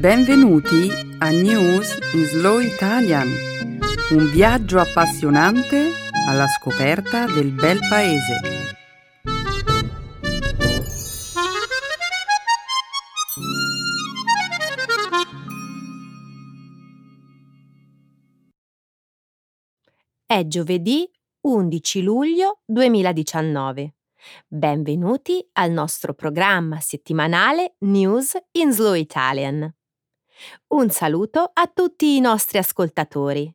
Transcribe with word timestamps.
Benvenuti 0.00 0.88
a 1.18 1.28
News 1.28 1.98
in 2.14 2.24
Slow 2.24 2.58
Italian, 2.58 3.28
un 4.12 4.30
viaggio 4.30 4.78
appassionante 4.78 5.90
alla 6.26 6.46
scoperta 6.46 7.26
del 7.26 7.52
bel 7.52 7.78
paese. 7.86 8.40
È 20.24 20.46
giovedì 20.46 21.06
11 21.42 22.02
luglio 22.02 22.62
2019. 22.64 23.96
Benvenuti 24.48 25.46
al 25.52 25.70
nostro 25.70 26.14
programma 26.14 26.80
settimanale 26.80 27.74
News 27.80 28.34
in 28.52 28.72
Slow 28.72 28.94
Italian. 28.94 29.74
Un 30.68 30.90
saluto 30.90 31.50
a 31.52 31.70
tutti 31.72 32.16
i 32.16 32.20
nostri 32.20 32.58
ascoltatori. 32.58 33.52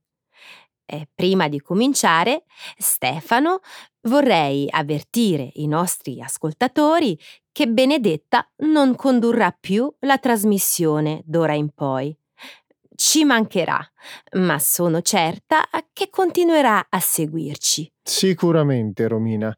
E 0.88 1.08
prima 1.14 1.48
di 1.48 1.60
cominciare, 1.62 2.44
Stefano, 2.78 3.62
vorrei 4.04 4.68
avvertire 4.70 5.50
i 5.56 5.68
nostri 5.68 6.22
ascoltatori 6.22 7.20
che 7.52 7.68
Benedetta 7.68 8.48
non 8.58 8.96
condurrà 8.96 9.56
più 9.58 9.92
la 10.02 10.20
trasmissione 10.20 11.22
d'ora 11.26 11.54
in 11.54 11.70
poi. 11.70 12.16
Ci 12.94 13.26
mancherà, 13.26 13.80
ma 14.34 14.60
sono 14.60 15.02
certa 15.02 15.68
che 15.92 16.10
continuerà 16.10 16.86
a 16.88 17.00
seguirci. 17.00 17.92
Sicuramente, 18.04 19.08
Romina. 19.08 19.56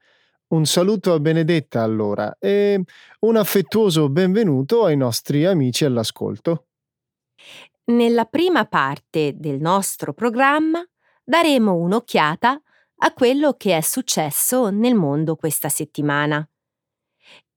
Un 0.49 0.65
saluto 0.65 1.11
a 1.11 1.19
Benedetta 1.19 1.81
allora 1.83 2.37
e 2.39 2.81
un 3.19 3.35
affettuoso 3.35 4.07
benvenuto 4.09 4.85
ai 4.85 4.95
nostri 4.95 5.45
amici 5.45 5.83
all'ascolto. 5.83 6.67
Nella 7.85 8.25
prima 8.25 8.65
parte 8.65 9.33
del 9.35 9.59
nostro 9.59 10.13
programma 10.13 10.85
daremo 11.23 11.73
un'occhiata 11.73 12.61
a 12.99 13.13
quello 13.13 13.53
che 13.53 13.77
è 13.77 13.81
successo 13.81 14.69
nel 14.69 14.95
mondo 14.95 15.35
questa 15.35 15.69
settimana. 15.69 16.47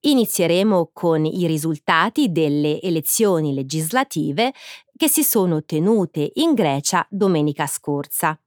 Inizieremo 0.02 0.90
con 0.92 1.24
i 1.26 1.46
risultati 1.46 2.30
delle 2.32 2.80
elezioni 2.80 3.52
legislative 3.52 4.52
che 4.96 5.08
si 5.08 5.22
sono 5.22 5.64
tenute 5.64 6.30
in 6.34 6.54
Grecia 6.54 7.06
domenica 7.10 7.66
scorsa. 7.66 8.38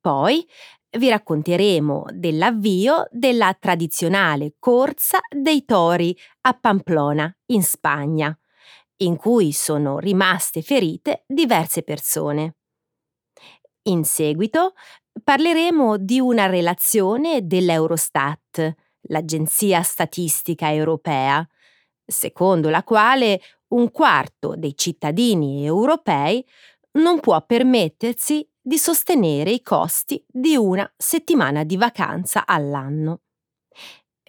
Poi 0.00 0.46
vi 0.98 1.08
racconteremo 1.08 2.06
dell'avvio 2.12 3.06
della 3.10 3.56
tradizionale 3.58 4.54
corsa 4.58 5.20
dei 5.34 5.64
tori 5.64 6.16
a 6.42 6.52
Pamplona, 6.52 7.34
in 7.46 7.62
Spagna, 7.62 8.36
in 9.02 9.16
cui 9.16 9.52
sono 9.52 9.98
rimaste 9.98 10.62
ferite 10.62 11.24
diverse 11.26 11.82
persone. 11.82 12.56
In 13.88 14.04
seguito 14.04 14.74
parleremo 15.22 15.98
di 15.98 16.20
una 16.20 16.46
relazione 16.46 17.46
dell'Eurostat, 17.46 18.74
l'agenzia 19.08 19.82
statistica 19.82 20.72
europea, 20.72 21.46
secondo 22.04 22.70
la 22.70 22.84
quale 22.84 23.40
un 23.68 23.90
quarto 23.90 24.54
dei 24.56 24.76
cittadini 24.76 25.64
europei 25.64 26.44
non 26.92 27.20
può 27.20 27.44
permettersi 27.44 28.46
di 28.60 28.78
sostenere 28.78 29.50
i 29.50 29.62
costi 29.62 30.24
di 30.28 30.54
una 30.54 30.90
settimana 30.96 31.64
di 31.64 31.76
vacanza 31.76 32.46
all'anno. 32.46 33.22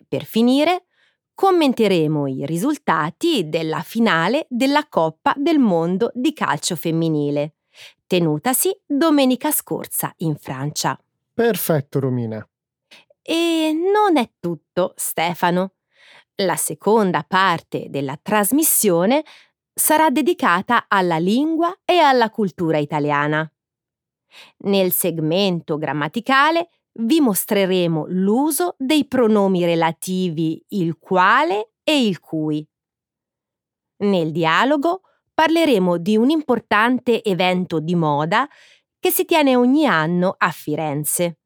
Per 0.07 0.23
finire, 0.23 0.85
commenteremo 1.33 2.27
i 2.27 2.45
risultati 2.45 3.49
della 3.49 3.81
finale 3.81 4.45
della 4.49 4.87
Coppa 4.87 5.33
del 5.35 5.59
Mondo 5.59 6.11
di 6.13 6.33
calcio 6.33 6.75
femminile, 6.75 7.55
tenutasi 8.07 8.75
domenica 8.85 9.51
scorsa 9.51 10.13
in 10.17 10.35
Francia. 10.35 10.97
Perfetto, 11.33 11.99
Romina. 11.99 12.47
E 13.21 13.71
non 13.73 14.17
è 14.17 14.29
tutto, 14.39 14.93
Stefano. 14.95 15.73
La 16.37 16.55
seconda 16.55 17.23
parte 17.27 17.87
della 17.89 18.19
trasmissione 18.21 19.23
sarà 19.73 20.09
dedicata 20.09 20.85
alla 20.87 21.17
lingua 21.17 21.75
e 21.85 21.97
alla 21.97 22.29
cultura 22.29 22.77
italiana. 22.77 23.49
Nel 24.65 24.91
segmento 24.91 25.77
grammaticale 25.77 26.69
vi 26.99 27.19
mostreremo 27.19 28.05
l'uso 28.09 28.75
dei 28.77 29.07
pronomi 29.07 29.65
relativi 29.65 30.63
il 30.69 30.97
quale 30.99 31.71
e 31.83 32.05
il 32.05 32.19
cui. 32.19 32.65
Nel 34.03 34.31
dialogo 34.31 35.01
parleremo 35.33 35.97
di 35.97 36.15
un 36.17 36.29
importante 36.29 37.23
evento 37.23 37.79
di 37.79 37.95
moda 37.95 38.47
che 38.99 39.09
si 39.09 39.25
tiene 39.25 39.55
ogni 39.55 39.85
anno 39.85 40.35
a 40.37 40.51
Firenze. 40.51 41.39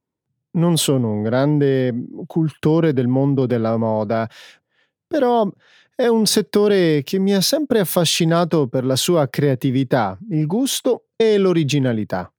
Non 0.51 0.77
sono 0.77 1.11
un 1.11 1.21
grande 1.21 1.93
cultore 2.25 2.93
del 2.93 3.07
mondo 3.07 3.45
della 3.45 3.77
moda, 3.77 4.29
però 5.05 5.49
è 5.95 6.07
un 6.07 6.25
settore 6.25 7.01
che 7.03 7.17
mi 7.19 7.33
ha 7.33 7.41
sempre 7.41 7.79
affascinato 7.79 8.67
per 8.67 8.85
la 8.85 8.95
sua 8.95 9.27
creatività, 9.27 10.17
il 10.29 10.45
gusto 10.45 11.07
e 11.15 11.37
l'originalità. 11.37 12.31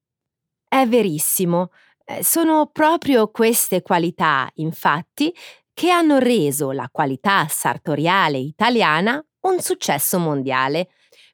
È 0.69 0.87
verissimo. 0.87 1.71
Eh, 2.05 2.23
sono 2.23 2.69
proprio 2.71 3.31
queste 3.31 3.83
qualità, 3.83 4.51
infatti, 4.57 5.35
che 5.73 5.91
hanno 5.91 6.19
reso 6.19 6.71
la 6.73 6.89
qualità 6.91 7.47
sartoriale 7.49 8.39
italiana 8.39 9.23
un 9.41 9.61
successo 9.61 10.19
mondiale. 10.19 10.89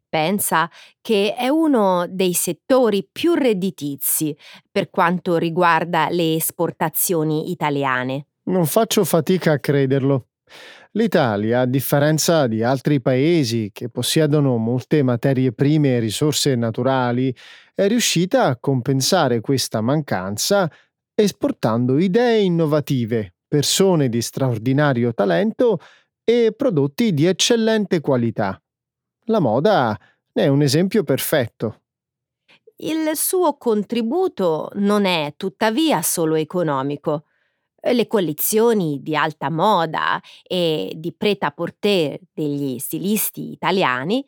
Pensa 0.09 0.71
che 1.01 1.35
è 1.35 1.49
uno 1.49 2.07
dei 2.09 2.35
settori 2.35 3.09
più 3.11 3.35
redditizi 3.35 4.37
per 4.71 4.89
quanto 4.89 5.37
riguarda 5.39 6.09
le 6.11 6.35
esportazioni 6.37 7.51
italiane. 7.51 8.29
Non 8.45 8.67
faccio 8.67 9.05
fatica 9.05 9.53
a 9.53 9.59
crederlo. 9.59 10.29
L'Italia, 10.93 11.61
a 11.61 11.67
differenza 11.67 12.47
di 12.47 12.63
altri 12.63 13.01
paesi 13.01 13.71
che 13.73 13.89
possiedono 13.89 14.57
molte 14.59 15.03
materie 15.03 15.53
prime 15.53 15.97
e 15.97 15.99
risorse 15.99 16.55
naturali, 16.55 17.35
è 17.75 17.89
riuscita 17.89 18.45
a 18.45 18.57
compensare 18.57 19.41
questa 19.41 19.81
mancanza 19.81 20.71
esportando 21.13 21.99
idee 21.99 22.41
innovative, 22.41 23.35
persone 23.49 24.09
di 24.09 24.23
straordinario 24.23 25.13
talento 25.15 25.79
e 26.23 26.53
prodotti 26.57 27.13
di 27.13 27.27
eccellente 27.27 28.01
qualità. 28.01 28.61
La 29.27 29.41
moda 29.41 29.99
è 30.33 30.47
un 30.47 30.63
esempio 30.63 31.03
perfetto. 31.03 31.83
Il 32.77 33.11
suo 33.15 33.57
contributo 33.57 34.71
non 34.75 35.05
è 35.05 35.35
tuttavia 35.37 36.03
solo 36.03 36.35
economico. 36.35 37.25
Le 37.87 38.07
collezioni 38.07 39.03
di 39.03 39.15
alta 39.15 39.51
moda 39.51 40.21
e 40.43 40.93
di 40.97 41.13
prêt-à-porter 41.13 42.19
degli 42.33 42.79
stilisti 42.79 43.51
italiani 43.53 44.25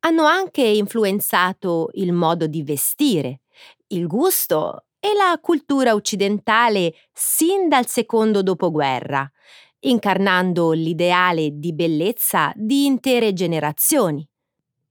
hanno 0.00 0.24
anche 0.24 0.62
influenzato 0.62 1.90
il 1.94 2.12
modo 2.12 2.46
di 2.46 2.62
vestire, 2.62 3.40
il 3.88 4.06
gusto 4.06 4.84
e 5.00 5.08
la 5.14 5.36
cultura 5.40 5.94
occidentale 5.94 6.94
sin 7.12 7.68
dal 7.68 7.86
secondo 7.86 8.42
dopoguerra, 8.42 9.28
incarnando 9.80 10.70
l'ideale 10.72 11.50
di 11.58 11.72
bellezza 11.74 12.52
di 12.54 12.86
intere 12.86 13.32
generazioni. 13.32 14.29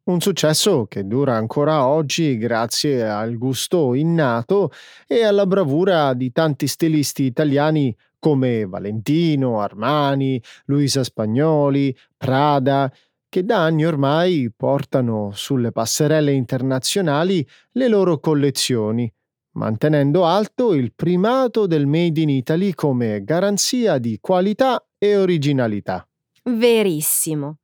Un 0.10 0.22
successo 0.22 0.88
che 0.88 1.06
dura 1.06 1.36
ancora 1.36 1.86
oggi 1.86 2.36
grazie 2.40 3.08
al 3.08 3.38
gusto 3.38 3.94
innato 3.94 4.72
e 5.06 5.24
alla 5.24 5.46
bravura 5.46 6.16
di 6.16 6.32
tanti 6.32 6.66
stilisti 6.66 7.26
italiani 7.26 7.96
come 8.18 8.66
Valentino, 8.66 9.62
Armani, 9.62 10.42
Luisa 10.66 11.04
Spagnoli, 11.04 11.96
Prada, 12.18 12.92
che 13.30 13.46
da 13.46 13.66
anni 13.66 13.86
ormai 13.86 14.52
portano 14.52 15.30
sulle 15.32 15.72
passerelle 15.72 16.32
internazionali 16.32 17.48
le 17.74 17.88
loro 17.88 18.18
collezioni, 18.18 19.14
mantenendo 19.58 20.26
alto 20.26 20.74
il 20.74 20.92
primato 20.96 21.68
del 21.68 21.86
Made 21.86 22.20
in 22.20 22.30
Italy 22.30 22.74
come 22.74 23.24
garanzia 23.24 24.00
di 24.00 24.18
qualità 24.20 24.84
e 24.98 25.16
originalità. 25.18 26.04
Verissimo. 26.46 27.58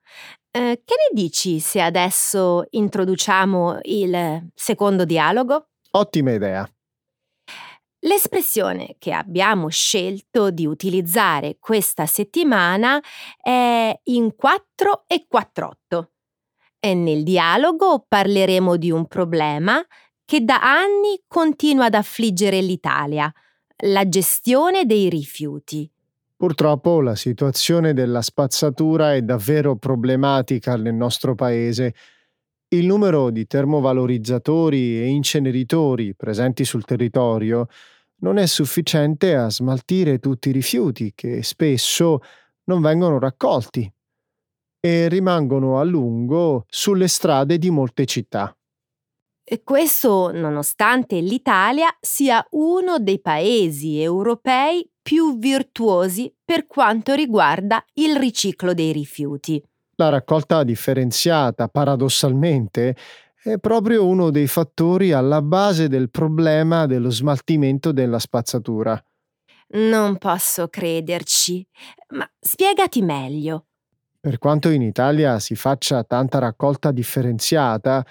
Eh, 0.55 0.83
che 0.85 0.95
ne 0.95 1.21
dici 1.21 1.59
se 1.59 1.81
adesso 1.81 2.65
introduciamo 2.69 3.79
il 3.83 4.47
secondo 4.55 5.03
dialogo? 5.03 5.71
Ottima 5.91 6.31
idea. 6.31 6.65
L'espressione 8.05 8.95
che 8.97 9.11
abbiamo 9.11 9.67
scelto 9.67 10.51
di 10.51 10.65
utilizzare 10.65 11.57
questa 11.59 12.05
settimana 12.05 13.01
è 13.37 13.99
in 14.03 14.33
4 14.33 15.03
e 15.07 15.25
48. 15.27 16.11
E 16.79 16.93
nel 16.93 17.23
dialogo 17.23 18.05
parleremo 18.07 18.77
di 18.77 18.91
un 18.91 19.07
problema 19.07 19.85
che 20.23 20.45
da 20.45 20.61
anni 20.61 21.21
continua 21.27 21.87
ad 21.87 21.95
affliggere 21.95 22.61
l'Italia, 22.61 23.29
la 23.87 24.07
gestione 24.07 24.85
dei 24.85 25.09
rifiuti. 25.09 25.91
Purtroppo 26.37 26.99
la 27.01 27.15
situazione 27.15 27.93
della 27.93 28.21
spazzatura 28.21 29.13
è 29.13 29.21
davvero 29.21 29.77
problematica 29.77 30.75
nel 30.75 30.93
nostro 30.93 31.33
paese 31.33 31.93
Il 32.69 32.87
numero 32.87 33.29
di 33.29 33.47
termovalorizzatori 33.47 34.99
e 34.99 35.05
inceneritori 35.07 36.15
presenti 36.15 36.65
sul 36.65 36.83
territorio 36.83 37.67
non 38.21 38.37
è 38.37 38.45
sufficiente 38.47 39.35
a 39.35 39.49
smaltire 39.49 40.19
tutti 40.19 40.49
i 40.49 40.51
rifiuti 40.51 41.13
che 41.15 41.43
spesso 41.43 42.19
non 42.65 42.81
vengono 42.81 43.19
raccolti 43.19 43.89
e 44.79 45.07
rimangono 45.07 45.79
a 45.79 45.83
lungo 45.83 46.65
sulle 46.67 47.07
strade 47.07 47.57
di 47.57 47.69
molte 47.69 48.05
città. 48.05 48.55
E 49.47 49.63
questo 49.63 50.31
nonostante 50.31 51.19
l'Italia 51.19 51.95
sia 51.99 52.45
uno 52.51 52.97
dei 52.99 53.21
paesi 53.21 54.01
europei 54.01 54.87
più 55.05 55.37
virtuosi 55.37 56.33
per 56.43 56.65
quanto 56.65 57.13
riguarda 57.13 57.85
il 57.93 58.17
riciclo 58.17 58.73
dei 58.73 58.91
rifiuti. 58.91 59.63
La 59.97 60.09
raccolta 60.09 60.63
differenziata, 60.63 61.67
paradossalmente, 61.67 62.95
è 63.43 63.59
proprio 63.59 64.03
uno 64.07 64.31
dei 64.31 64.47
fattori 64.47 65.11
alla 65.11 65.43
base 65.43 65.87
del 65.89 66.09
problema 66.09 66.87
dello 66.87 67.11
smaltimento 67.11 67.91
della 67.91 68.17
spazzatura. 68.17 68.99
Non 69.75 70.17
posso 70.17 70.69
crederci, 70.69 71.63
ma 72.15 72.27
spiegati 72.39 73.03
meglio. 73.03 73.67
Per 74.19 74.39
quanto 74.39 74.69
in 74.69 74.81
Italia 74.81 75.37
si 75.37 75.53
faccia 75.53 76.03
tanta 76.03 76.39
raccolta 76.39 76.89
differenziata, 76.89 78.03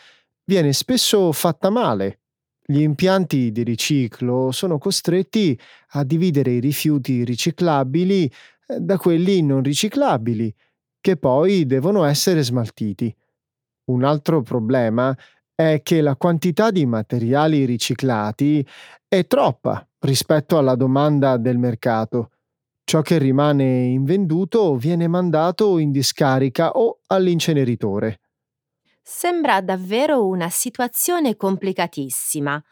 viene 0.44 0.72
spesso 0.72 1.32
fatta 1.32 1.70
male. 1.70 2.20
Gli 2.66 2.80
impianti 2.80 3.52
di 3.52 3.62
riciclo 3.62 4.50
sono 4.50 4.78
costretti 4.78 5.58
a 5.90 6.04
dividere 6.04 6.52
i 6.52 6.60
rifiuti 6.60 7.24
riciclabili 7.24 8.24
eh, 8.66 8.80
da 8.80 8.96
quelli 8.96 9.42
non 9.42 9.62
riciclabili, 9.62 10.54
che 11.00 11.16
poi 11.16 11.66
devono 11.66 12.04
essere 12.04 12.42
smaltiti. 12.42 13.14
Un 13.90 14.04
altro 14.04 14.42
problema 14.42 15.16
è 15.54 15.80
che 15.82 16.00
la 16.00 16.16
quantità 16.16 16.70
di 16.70 16.86
materiali 16.86 17.64
riciclati 17.66 18.66
è 19.06 19.26
troppa 19.26 19.86
rispetto 20.00 20.56
alla 20.56 20.74
domanda 20.74 21.36
del 21.36 21.58
mercato 21.58 22.30
Ciò 22.86 23.00
che 23.00 23.16
rimane 23.16 23.86
invenduto 23.86 24.76
viene 24.76 25.08
mandato 25.08 25.78
in 25.78 25.90
discarica 25.90 26.72
o 26.72 27.00
all'inceneritore. 27.06 28.20
Sembra 29.06 29.60
davvero 29.60 30.26
una 30.26 30.48
situazione 30.48 31.36
complicatissima, 31.36 32.64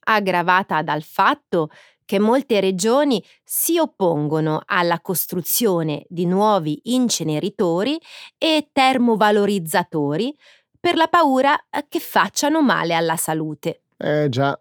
aggravata 0.00 0.82
dal 0.82 1.02
fatto 1.02 1.70
che 2.04 2.18
molte 2.18 2.60
regioni 2.60 3.24
si 3.42 3.78
oppongono 3.78 4.60
alla 4.66 5.00
costruzione 5.00 6.04
di 6.08 6.26
nuovi 6.26 6.78
inceneritori 6.84 7.98
e 8.36 8.68
termovalorizzatori 8.70 10.36
per 10.78 10.96
la 10.96 11.06
paura 11.06 11.58
che 11.88 12.00
facciano 12.00 12.60
male 12.60 12.92
alla 12.92 13.16
salute. 13.16 13.84
Eh 13.96 14.28
già. 14.28 14.58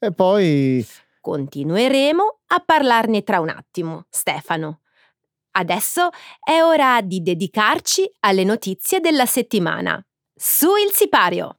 E 0.00 0.12
poi 0.12 0.84
Continueremo 1.20 2.40
a 2.46 2.58
parlarne 2.58 3.22
tra 3.22 3.38
un 3.38 3.50
attimo, 3.50 4.06
Stefano. 4.10 4.80
Adesso 5.52 6.08
è 6.42 6.62
ora 6.62 7.00
di 7.02 7.22
dedicarci 7.22 8.10
alle 8.20 8.42
notizie 8.42 8.98
della 9.00 9.26
settimana. 9.26 10.02
Su 10.40 10.68
il 10.76 10.92
sipario! 10.92 11.58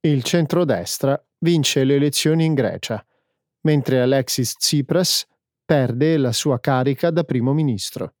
Il 0.00 0.22
centrodestra 0.22 1.18
vince 1.38 1.84
le 1.84 1.94
elezioni 1.94 2.44
in 2.44 2.52
Grecia, 2.52 3.02
mentre 3.62 4.02
Alexis 4.02 4.54
Tsipras 4.54 5.26
perde 5.64 6.18
la 6.18 6.32
sua 6.32 6.60
carica 6.60 7.10
da 7.10 7.24
primo 7.24 7.54
ministro. 7.54 8.17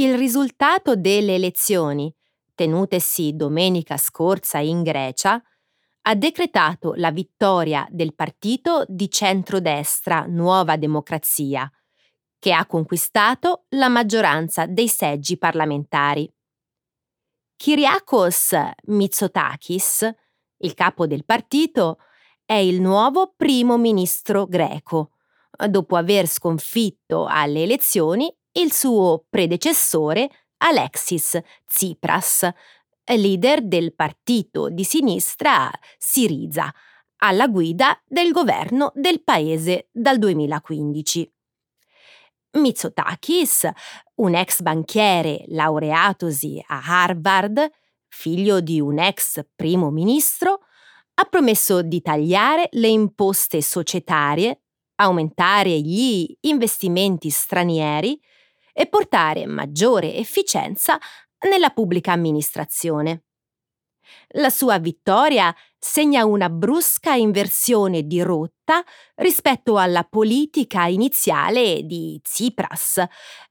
Il 0.00 0.16
risultato 0.16 0.96
delle 0.96 1.34
elezioni, 1.34 2.10
tenutesi 2.54 3.36
domenica 3.36 3.98
scorsa 3.98 4.56
in 4.56 4.82
Grecia, 4.82 5.38
ha 6.02 6.14
decretato 6.14 6.94
la 6.96 7.10
vittoria 7.10 7.86
del 7.90 8.14
partito 8.14 8.86
di 8.88 9.10
centrodestra 9.10 10.24
Nuova 10.26 10.78
Democrazia, 10.78 11.70
che 12.38 12.50
ha 12.50 12.64
conquistato 12.64 13.66
la 13.74 13.90
maggioranza 13.90 14.64
dei 14.64 14.88
seggi 14.88 15.36
parlamentari. 15.36 16.32
Kyriakos 17.56 18.54
Mitsotakis, 18.84 20.10
il 20.60 20.72
capo 20.72 21.06
del 21.06 21.26
partito, 21.26 21.98
è 22.46 22.54
il 22.54 22.80
nuovo 22.80 23.34
primo 23.36 23.76
ministro 23.76 24.46
greco, 24.46 25.10
dopo 25.68 25.94
aver 25.96 26.26
sconfitto 26.26 27.26
alle 27.26 27.64
elezioni 27.64 28.34
il 28.52 28.72
suo 28.72 29.26
predecessore 29.28 30.28
Alexis 30.58 31.40
Tsipras, 31.66 32.48
leader 33.04 33.62
del 33.62 33.94
partito 33.94 34.68
di 34.68 34.84
sinistra 34.84 35.70
Siriza, 35.98 36.72
alla 37.22 37.48
guida 37.48 38.00
del 38.06 38.32
governo 38.32 38.92
del 38.94 39.22
paese 39.22 39.88
dal 39.92 40.18
2015. 40.18 41.32
Mitsotakis, 42.52 43.68
un 44.16 44.34
ex 44.34 44.62
banchiere 44.62 45.44
laureatosi 45.48 46.62
a 46.66 46.82
Harvard, 46.84 47.70
figlio 48.08 48.60
di 48.60 48.80
un 48.80 48.98
ex 48.98 49.44
primo 49.54 49.90
ministro, 49.90 50.60
ha 51.14 51.24
promesso 51.24 51.82
di 51.82 52.00
tagliare 52.00 52.68
le 52.72 52.88
imposte 52.88 53.62
societarie, 53.62 54.62
aumentare 54.96 55.80
gli 55.80 56.36
investimenti 56.40 57.30
stranieri 57.30 58.20
e 58.72 58.86
portare 58.86 59.46
maggiore 59.46 60.14
efficienza 60.14 60.98
nella 61.48 61.70
pubblica 61.70 62.12
amministrazione. 62.12 63.24
La 64.34 64.50
sua 64.50 64.78
vittoria 64.78 65.54
segna 65.78 66.24
una 66.24 66.48
brusca 66.50 67.14
inversione 67.14 68.06
di 68.06 68.20
rotta 68.22 68.82
rispetto 69.16 69.78
alla 69.78 70.04
politica 70.04 70.86
iniziale 70.86 71.82
di 71.84 72.20
Tsipras, 72.22 73.02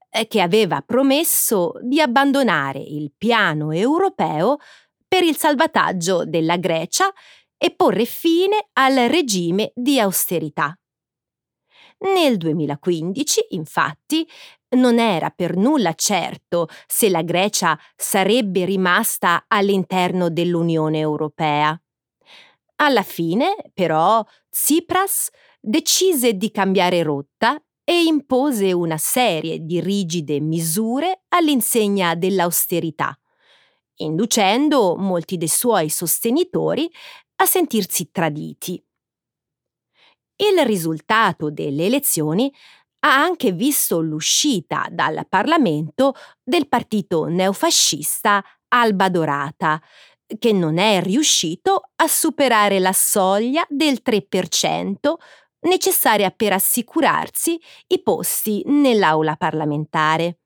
eh, 0.10 0.28
che 0.28 0.42
aveva 0.42 0.82
promesso 0.82 1.74
di 1.82 2.02
abbandonare 2.02 2.80
il 2.80 3.14
piano 3.18 3.72
europeo 3.72 4.58
per 5.08 5.24
il 5.24 5.36
salvataggio 5.36 6.24
della 6.26 6.58
Grecia 6.58 7.12
e 7.58 7.72
porre 7.72 8.06
fine 8.06 8.70
al 8.74 8.96
regime 9.10 9.72
di 9.76 10.00
austerità. 10.00 10.74
Nel 12.02 12.38
2015, 12.38 13.48
infatti, 13.50 14.26
non 14.72 15.00
era 15.00 15.30
per 15.30 15.56
nulla 15.56 15.94
certo 15.94 16.68
se 16.88 17.10
la 17.10 17.22
Grecia 17.22 17.78
sarebbe 17.96 18.66
rimasta 18.66 19.46
all'interno 19.48 20.30
dell'Unione 20.30 21.00
Europea. 21.00 21.80
Alla 22.82 23.04
fine, 23.04 23.56
però, 23.74 24.24
Tsipras 24.50 25.30
decise 25.60 26.34
di 26.34 26.52
cambiare 26.52 27.04
rotta 27.04 27.62
e 27.84 28.04
impose 28.04 28.72
una 28.72 28.98
serie 28.98 29.60
di 29.66 29.82
rigide 29.82 30.40
misure 30.40 31.24
all'insegna 31.30 32.16
dell'austerità, 32.16 33.20
inducendo 33.98 34.96
molti 34.96 35.38
dei 35.38 35.48
suoi 35.48 35.90
sostenitori 35.90 36.90
a 37.38 37.46
sentirsi 37.46 38.12
traditi. 38.12 38.82
Il 40.42 40.66
risultato 40.66 41.52
delle 41.52 41.86
elezioni 41.86 42.54
ha 43.00 43.22
anche 43.22 43.52
visto 43.52 44.00
l'uscita 44.02 44.88
dal 44.92 45.26
Parlamento 45.28 46.14
del 46.44 46.68
partito 46.68 47.26
neofascista 47.26 48.44
Alba 48.70 49.10
Dorata, 49.10 49.82
che 50.38 50.52
non 50.52 50.78
è 50.78 51.02
riuscito 51.02 51.90
a 51.96 52.08
superare 52.08 52.80
la 52.80 52.94
soglia 52.94 53.66
del 53.70 54.02
3% 54.04 55.14
necessaria 55.62 56.30
per 56.32 56.54
assicurarsi 56.54 57.60
i 57.88 58.02
posti 58.02 58.64
nell'aula 58.66 59.36
parlamentare. 59.36 60.40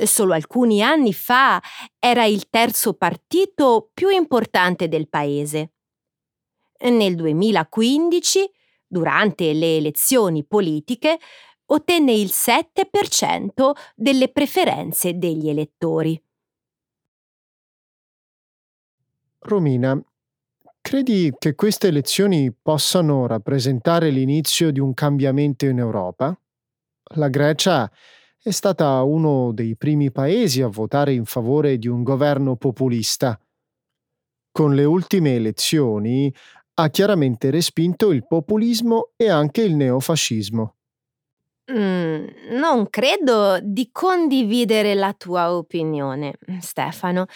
Solo 0.00 0.32
alcuni 0.34 0.80
anni 0.80 1.12
fa 1.12 1.60
era 1.98 2.24
il 2.24 2.48
terzo 2.48 2.94
partito 2.94 3.90
più 3.92 4.10
importante 4.10 4.86
del 4.88 5.08
paese. 5.08 5.72
Nel 6.80 7.16
2015 7.16 8.48
durante 8.88 9.52
le 9.52 9.76
elezioni 9.76 10.44
politiche, 10.44 11.18
ottenne 11.66 12.12
il 12.12 12.30
7% 12.32 13.72
delle 13.94 14.30
preferenze 14.30 15.18
degli 15.18 15.48
elettori. 15.48 16.20
Romina, 19.40 20.00
credi 20.80 21.32
che 21.38 21.54
queste 21.54 21.88
elezioni 21.88 22.52
possano 22.52 23.26
rappresentare 23.26 24.10
l'inizio 24.10 24.72
di 24.72 24.80
un 24.80 24.94
cambiamento 24.94 25.66
in 25.66 25.78
Europa? 25.78 26.38
La 27.14 27.28
Grecia 27.28 27.90
è 28.40 28.50
stata 28.50 29.02
uno 29.02 29.52
dei 29.52 29.76
primi 29.76 30.10
paesi 30.10 30.62
a 30.62 30.68
votare 30.68 31.12
in 31.12 31.24
favore 31.24 31.78
di 31.78 31.88
un 31.88 32.02
governo 32.02 32.56
populista. 32.56 33.38
Con 34.50 34.74
le 34.74 34.84
ultime 34.84 35.34
elezioni 35.34 36.32
ha 36.80 36.88
chiaramente 36.90 37.50
respinto 37.50 38.12
il 38.12 38.24
populismo 38.26 39.10
e 39.16 39.28
anche 39.28 39.62
il 39.62 39.74
neofascismo. 39.74 40.74
Mm, 41.72 42.26
non 42.52 42.88
credo 42.88 43.58
di 43.60 43.90
condividere 43.92 44.94
la 44.94 45.12
tua 45.12 45.52
opinione, 45.54 46.38
Stefano. 46.60 47.26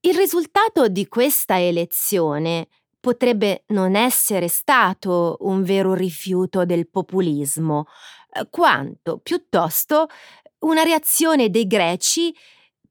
Il 0.00 0.14
risultato 0.16 0.88
di 0.88 1.08
questa 1.08 1.60
elezione 1.60 2.68
potrebbe 3.00 3.64
non 3.68 3.96
essere 3.96 4.46
stato 4.46 5.36
un 5.40 5.62
vero 5.64 5.94
rifiuto 5.94 6.64
del 6.64 6.88
populismo, 6.88 7.86
eh, 8.32 8.46
quanto 8.48 9.18
piuttosto 9.18 10.06
una 10.60 10.82
reazione 10.82 11.50
dei 11.50 11.66
greci 11.66 12.34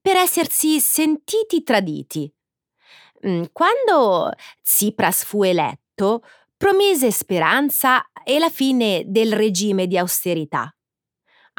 per 0.02 0.18
essersi 0.18 0.80
sentiti 0.82 1.64
traditi. 1.64 2.32
Mm, 3.26 3.44
quando 3.52 4.32
Tsipras 4.62 5.24
fu 5.24 5.44
eletto, 5.44 6.24
promise 6.56 7.12
speranza 7.12 8.04
e 8.24 8.40
la 8.40 8.50
fine 8.50 9.04
del 9.06 9.34
regime 9.34 9.88
di 9.88 9.98
austerità. 9.98 10.72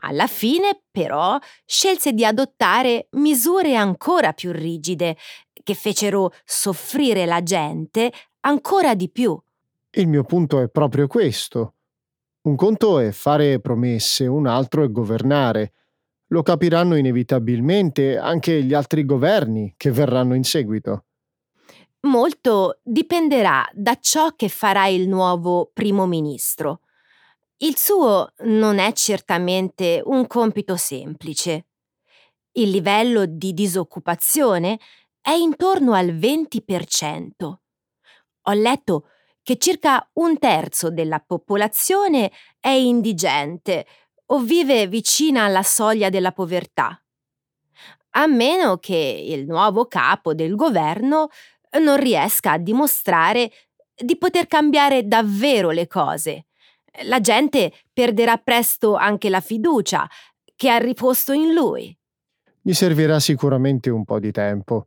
Alla 0.00 0.27
fine, 0.29 0.83
però, 0.91 1.38
scelse 1.65 2.12
di 2.12 2.25
adottare 2.25 3.09
misure 3.12 3.75
ancora 3.75 4.33
più 4.33 4.53
rigide, 4.53 5.17
che 5.62 5.75
fecero 5.75 6.33
soffrire 6.45 7.27
la 7.27 7.43
gente 7.43 8.12
ancora 8.41 8.95
di 8.95 9.11
più. 9.11 9.37
Il 9.91 10.07
mio 10.07 10.23
punto 10.23 10.61
è 10.61 10.69
proprio 10.69 11.07
questo. 11.07 11.75
Un 12.43 12.55
conto 12.55 13.00
è 13.00 13.11
fare 13.11 13.61
promesse, 13.61 14.27
un 14.27 14.47
altro 14.47 14.85
è 14.85 14.91
governare. 14.91 15.73
Lo 16.29 16.43
capiranno 16.43 16.95
inevitabilmente 16.95 18.17
anche 18.17 18.62
gli 18.62 18.75
altri 18.75 19.05
governi 19.05 19.75
che 19.77 19.91
verranno 19.91 20.35
in 20.35 20.45
seguito. 20.45 21.08
Molto 22.02 22.78
dipenderà 22.85 23.69
da 23.73 23.97
ciò 24.00 24.37
che 24.37 24.49
farà 24.49 24.87
il 24.87 25.09
nuovo 25.09 25.71
primo 25.73 26.07
ministro. 26.07 26.83
Il 27.57 27.76
suo 27.76 28.35
non 28.45 28.78
è 28.78 28.93
certamente 28.93 30.00
un 30.05 30.28
compito 30.28 30.76
semplice. 30.76 31.67
Il 32.52 32.71
livello 32.71 33.26
di 33.26 33.52
disoccupazione 33.52 34.78
è 35.21 35.33
intorno 35.33 35.93
al 35.93 36.14
20%. 36.14 37.31
Ho 38.43 38.52
letto 38.52 39.09
che 39.43 39.59
circa 39.59 40.09
un 40.14 40.38
terzo 40.38 40.90
della 40.90 41.19
popolazione 41.19 42.31
è 42.61 42.69
indigente 42.69 43.87
o 44.26 44.38
vive 44.38 44.87
vicina 44.87 45.45
alla 45.45 45.64
soglia 45.64 46.11
della 46.11 46.31
povertà. 46.33 47.02
A 48.12 48.26
meno 48.26 48.78
che 48.78 48.97
il 48.97 49.47
nuovo 49.47 49.87
capo 49.87 50.33
del 50.33 50.55
governo 50.55 51.28
non 51.80 51.96
riesca 51.96 52.52
a 52.52 52.58
dimostrare 52.58 53.50
di 53.94 54.16
poter 54.16 54.46
cambiare 54.46 55.06
davvero 55.06 55.70
le 55.70 55.87
cose. 55.87 56.46
La 57.04 57.20
gente 57.20 57.72
perderà 57.92 58.37
presto 58.38 58.94
anche 58.94 59.28
la 59.28 59.40
fiducia 59.40 60.08
che 60.56 60.70
ha 60.70 60.78
riposto 60.78 61.32
in 61.32 61.52
lui. 61.52 61.96
Gli 62.60 62.72
servirà 62.72 63.20
sicuramente 63.20 63.90
un 63.90 64.04
po' 64.04 64.18
di 64.18 64.32
tempo. 64.32 64.87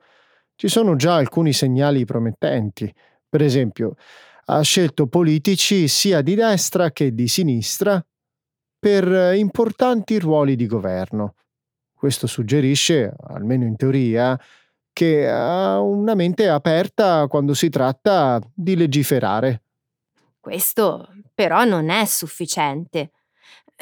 Ci 0.55 0.67
sono 0.67 0.95
già 0.95 1.15
alcuni 1.15 1.53
segnali 1.53 2.05
promettenti. 2.05 2.93
Per 3.27 3.41
esempio, 3.41 3.95
ha 4.45 4.61
scelto 4.61 5.07
politici 5.07 5.87
sia 5.87 6.21
di 6.21 6.35
destra 6.35 6.91
che 6.91 7.13
di 7.13 7.27
sinistra 7.27 8.03
per 8.77 9.35
importanti 9.35 10.19
ruoli 10.19 10.55
di 10.55 10.65
governo. 10.65 11.35
Questo 11.93 12.27
suggerisce, 12.27 13.13
almeno 13.27 13.65
in 13.65 13.75
teoria, 13.75 14.37
che 14.93 15.27
ha 15.29 15.79
una 15.79 16.15
mente 16.15 16.47
aperta 16.47 17.27
quando 17.27 17.53
si 17.53 17.69
tratta 17.69 18.41
di 18.53 18.75
legiferare. 18.75 19.63
Questo 20.39 21.07
però 21.33 21.63
non 21.63 21.89
è 21.89 22.05
sufficiente. 22.05 23.11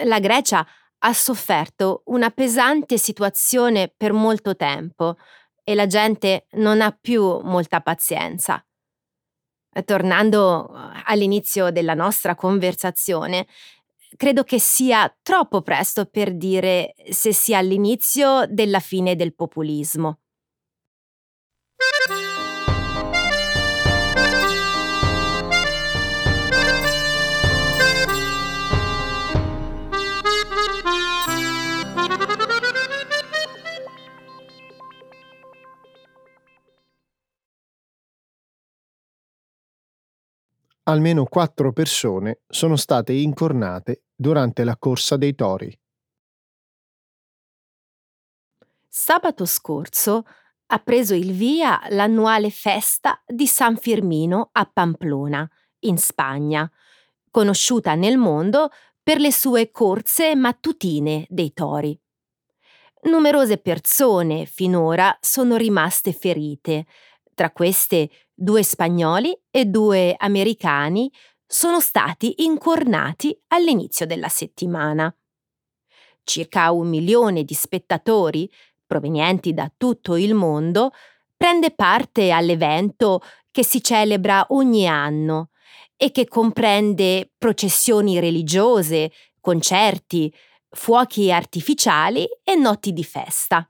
La 0.06 0.20
Grecia 0.20 0.66
ha 1.00 1.14
sofferto 1.14 2.04
una 2.06 2.30
pesante 2.30 2.98
situazione 2.98 3.94
per 3.96 4.14
molto 4.14 4.56
tempo 4.56 5.18
e 5.64 5.76
la 5.76 5.88
gente 5.88 6.48
non 6.52 6.82
ha 6.82 6.92
più 6.92 7.40
molta 7.42 7.82
pazienza. 7.82 8.64
Tornando 9.86 10.70
all'inizio 11.06 11.72
della 11.72 11.94
nostra 11.94 12.36
conversazione, 12.36 13.48
credo 14.18 14.44
che 14.44 14.60
sia 14.60 15.16
troppo 15.22 15.62
presto 15.62 16.06
per 16.06 16.36
dire 16.36 16.96
se 17.10 17.32
sia 17.34 17.60
all'inizio 17.60 18.46
della 18.48 18.80
fine 18.80 19.16
del 19.16 19.34
populismo. 19.34 20.20
Almeno 40.90 41.26
quattro 41.26 41.72
persone 41.72 42.42
sono 42.48 42.76
state 42.76 43.14
incornate 43.14 44.06
durante 44.16 44.64
la 44.64 44.76
corsa 44.78 45.18
dei 45.18 45.36
tori. 45.36 45.78
Sabato 48.88 49.46
scorso 49.46 50.26
ha 50.72 50.80
preso 50.80 51.14
il 51.14 51.34
via 51.34 51.80
l'annuale 51.90 52.50
festa 52.50 53.22
di 53.26 53.46
San 53.46 53.78
Firmino 53.78 54.50
a 54.52 54.66
Pamplona, 54.66 55.48
in 55.82 55.98
Spagna, 55.98 56.70
conosciuta 57.30 57.94
nel 57.94 58.18
mondo 58.18 58.70
per 59.02 59.20
le 59.20 59.32
sue 59.32 59.72
corse 59.72 60.36
mattutine 60.36 61.26
dei 61.30 61.54
tori. 61.54 62.00
Numerose 63.02 63.60
persone 63.60 64.46
finora 64.46 65.16
sono 65.22 65.56
rimaste 65.56 66.12
ferite, 66.12 66.86
tra 67.40 67.52
queste 67.52 68.10
due 68.34 68.64
spagnoli 68.64 69.34
e 69.50 69.64
due 69.64 70.14
americani 70.18 71.10
sono 71.48 71.80
stati 71.80 72.44
incornati 72.44 73.34
all'inizio 73.48 74.06
della 74.06 74.28
settimana. 74.28 75.16
Circa 76.22 76.72
un 76.72 76.90
milione 76.90 77.46
di 77.46 77.54
spettatori, 77.54 78.52
provenienti 78.86 79.54
da 79.54 79.72
tutto 79.78 80.18
il 80.18 80.34
mondo, 80.34 80.92
prende 81.38 81.72
parte 81.72 82.32
all'evento 82.32 83.22
che 83.52 83.64
si 83.64 83.82
celebra 83.82 84.48
ogni 84.50 84.86
anno 84.86 85.52
e 85.96 86.12
che 86.12 86.28
comprende 86.28 87.32
processioni 87.38 88.20
religiose, 88.20 89.14
concerti, 89.40 90.30
fuochi 90.72 91.32
artificiali 91.32 92.28
e 92.44 92.56
notti 92.56 92.92
di 92.92 93.06
festa. 93.06 93.66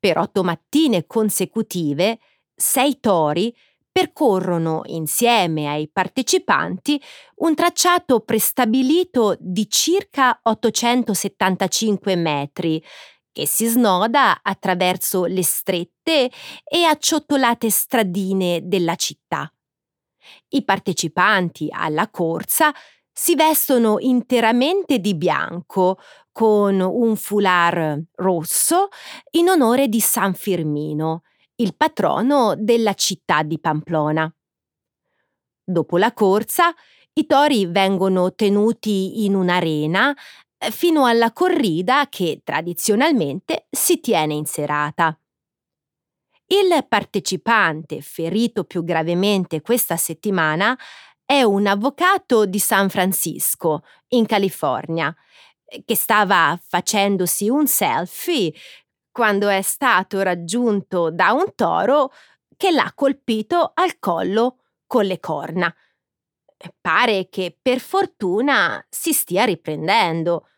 Per 0.00 0.18
otto 0.18 0.42
mattine 0.42 1.06
consecutive 1.06 2.18
sei 2.60 2.98
tori 2.98 3.54
percorrono 3.90 4.82
insieme 4.86 5.68
ai 5.68 5.88
partecipanti 5.88 7.00
un 7.36 7.54
tracciato 7.54 8.20
prestabilito 8.20 9.36
di 9.38 9.68
circa 9.70 10.40
875 10.42 12.16
metri 12.16 12.82
che 13.30 13.46
si 13.46 13.66
snoda 13.66 14.40
attraverso 14.42 15.24
le 15.26 15.44
strette 15.44 16.30
e 16.64 16.82
acciottolate 16.82 17.70
stradine 17.70 18.60
della 18.64 18.96
città. 18.96 19.52
I 20.48 20.64
partecipanti 20.64 21.68
alla 21.70 22.10
corsa 22.10 22.74
si 23.12 23.36
vestono 23.36 23.98
interamente 24.00 24.98
di 24.98 25.14
bianco 25.14 25.98
con 26.32 26.80
un 26.80 27.16
foulard 27.16 28.06
rosso 28.16 28.88
in 29.32 29.48
onore 29.48 29.88
di 29.88 30.00
San 30.00 30.34
Firmino 30.34 31.22
il 31.60 31.74
patrono 31.76 32.54
della 32.56 32.94
città 32.94 33.42
di 33.42 33.58
Pamplona. 33.58 34.32
Dopo 35.64 35.96
la 35.98 36.12
corsa, 36.12 36.72
i 37.14 37.26
tori 37.26 37.66
vengono 37.66 38.34
tenuti 38.34 39.24
in 39.24 39.34
un'arena 39.34 40.16
eh, 40.56 40.70
fino 40.70 41.04
alla 41.04 41.32
corrida 41.32 42.06
che 42.08 42.42
tradizionalmente 42.44 43.66
si 43.70 44.00
tiene 44.00 44.34
in 44.34 44.46
serata. 44.46 45.18
Il 46.46 46.86
partecipante 46.88 48.00
ferito 48.00 48.64
più 48.64 48.84
gravemente 48.84 49.60
questa 49.60 49.96
settimana 49.96 50.78
è 51.24 51.42
un 51.42 51.66
avvocato 51.66 52.46
di 52.46 52.58
San 52.58 52.88
Francisco, 52.88 53.82
in 54.14 54.24
California, 54.24 55.14
che 55.84 55.94
stava 55.96 56.58
facendosi 56.66 57.50
un 57.50 57.66
selfie 57.66 58.54
quando 59.18 59.48
è 59.48 59.62
stato 59.62 60.22
raggiunto 60.22 61.10
da 61.10 61.32
un 61.32 61.52
toro 61.56 62.12
che 62.56 62.70
l'ha 62.70 62.92
colpito 62.94 63.72
al 63.74 63.98
collo 63.98 64.60
con 64.86 65.06
le 65.06 65.18
corna. 65.18 65.74
Pare 66.80 67.28
che 67.28 67.58
per 67.60 67.80
fortuna 67.80 68.80
si 68.88 69.12
stia 69.12 69.42
riprendendo. 69.42 70.50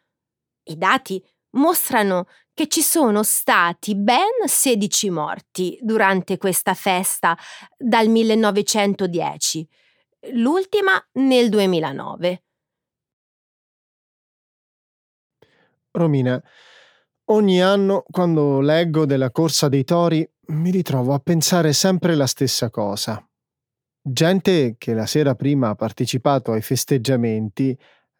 I 0.65 0.77
dati 0.77 1.27
mostrano 1.53 2.27
che 2.53 2.69
ci 2.69 2.83
sono 2.83 3.23
stati 3.23 3.97
ben 3.97 4.29
16 4.45 5.09
morti 5.09 5.79
durante 5.81 6.37
questa 6.37 6.75
festa 6.75 7.35
dal 7.79 8.09
1910, 8.09 9.67
l'ultima 10.33 11.03
nel 11.13 11.49
2009. 11.49 12.43
Romina, 15.93 16.43
ogni 17.31 17.63
anno 17.63 18.05
quando 18.11 18.61
leggo 18.61 19.07
della 19.07 19.31
corsa 19.31 19.69
dei 19.69 19.85
tori 19.85 20.29
mi 20.49 20.71
ritrovo 20.71 21.15
a 21.15 21.21
pensare 21.21 21.73
sempre 21.73 22.15
la 22.15 22.27
stessa 22.27 22.71
cosa. 22.71 23.25
Gente 24.03 24.77
che 24.79 24.95
la 24.95 25.07
sera 25.07 25.35
prima 25.35 25.69
ha 25.69 25.75
partecipato 25.75 26.53
ai 26.53 26.63
festeggiamenti, 26.63 27.77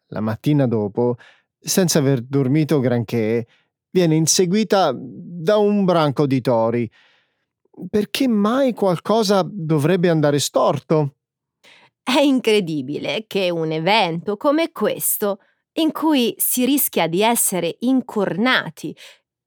la 0.07 0.21
mattina 0.21 0.67
dopo, 0.67 1.15
senza 1.59 1.99
aver 1.99 2.21
dormito 2.21 2.79
granché, 2.79 3.47
viene 3.89 4.15
inseguita 4.15 4.93
da 4.95 5.57
un 5.57 5.83
branco 5.83 6.25
di 6.25 6.39
tori. 6.39 6.89
Perché 7.89 8.27
mai 8.27 8.73
qualcosa 8.73 9.45
dovrebbe 9.45 10.09
andare 10.09 10.39
storto? 10.39 11.15
È 12.03 12.19
incredibile 12.19 13.25
che 13.27 13.49
un 13.49 13.71
evento 13.71 14.37
come 14.37 14.71
questo, 14.71 15.39
in 15.73 15.91
cui 15.91 16.33
si 16.37 16.65
rischia 16.65 17.07
di 17.07 17.21
essere 17.21 17.77
incornati 17.79 18.95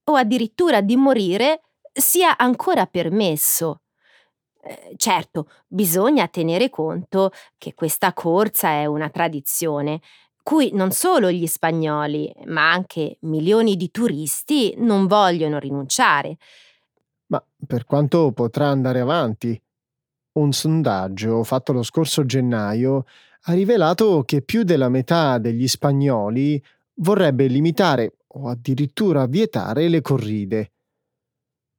o 0.05 0.15
addirittura 0.15 0.81
di 0.81 0.95
morire, 0.95 1.61
sia 1.91 2.37
ancora 2.37 2.85
permesso. 2.85 3.81
Eh, 4.61 4.93
certo, 4.97 5.49
bisogna 5.67 6.27
tenere 6.27 6.69
conto 6.69 7.31
che 7.57 7.73
questa 7.73 8.13
corsa 8.13 8.69
è 8.69 8.85
una 8.85 9.09
tradizione 9.09 10.01
cui 10.45 10.69
non 10.73 10.91
solo 10.91 11.31
gli 11.31 11.47
spagnoli, 11.47 12.31
ma 12.45 12.71
anche 12.71 13.17
milioni 13.21 13.75
di 13.75 13.89
turisti 13.89 14.75
non 14.77 15.07
vogliono 15.07 15.57
rinunciare. 15.57 16.37
Ma 17.31 17.43
per 17.65 17.85
quanto 17.85 18.31
potrà 18.31 18.67
andare 18.67 18.99
avanti? 18.99 19.59
Un 20.33 20.51
sondaggio 20.51 21.43
fatto 21.43 21.73
lo 21.73 21.81
scorso 21.81 22.27
gennaio 22.27 23.05
ha 23.47 23.53
rivelato 23.53 24.23
che 24.23 24.41
più 24.41 24.63
della 24.63 24.89
metà 24.89 25.37
degli 25.37 25.67
spagnoli 25.67 26.61
vorrebbe 26.95 27.47
limitare 27.47 28.17
o 28.27 28.49
addirittura 28.49 29.25
vietare 29.27 29.87
le 29.87 30.01
corride. 30.01 30.71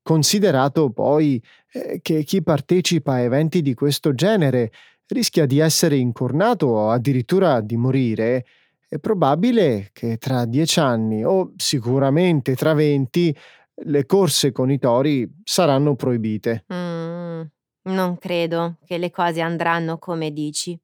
Considerato 0.03 0.91
poi 0.91 1.43
eh, 1.73 1.99
che 2.01 2.23
chi 2.23 2.43
partecipa 2.43 3.15
a 3.15 3.21
eventi 3.21 3.63
di 3.63 3.75
questo 3.75 4.15
genere 4.15 4.71
rischia 5.09 5.47
di 5.47 5.59
essere 5.59 5.97
incornato 5.97 6.67
o 6.67 6.91
addirittura 6.91 7.61
di 7.61 7.77
morire, 7.77 8.47
è 8.89 8.99
probabile 8.99 9.91
che 9.93 10.17
tra 10.17 10.45
dieci 10.45 10.79
anni 10.79 11.25
o 11.25 11.53
sicuramente 11.57 12.55
tra 12.55 12.73
venti 12.73 13.37
le 13.85 14.07
corse 14.07 14.53
con 14.53 14.71
i 14.71 14.79
tori 14.79 15.29
saranno 15.43 15.97
proibite. 15.97 16.65
Mm, 16.73 17.43
non 17.83 18.17
credo 18.19 18.77
che 18.85 18.99
le 18.99 19.11
cose 19.11 19.41
andranno 19.41 19.99
come 19.99 20.31
dici. 20.31 20.79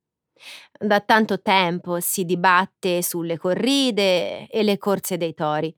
Da 0.78 1.00
tanto 1.00 1.40
tempo 1.40 2.00
si 2.00 2.24
dibatte 2.24 3.02
sulle 3.02 3.38
corride 3.38 4.46
e 4.48 4.62
le 4.62 4.78
corse 4.78 5.16
dei 5.16 5.34
tori. 5.34 5.74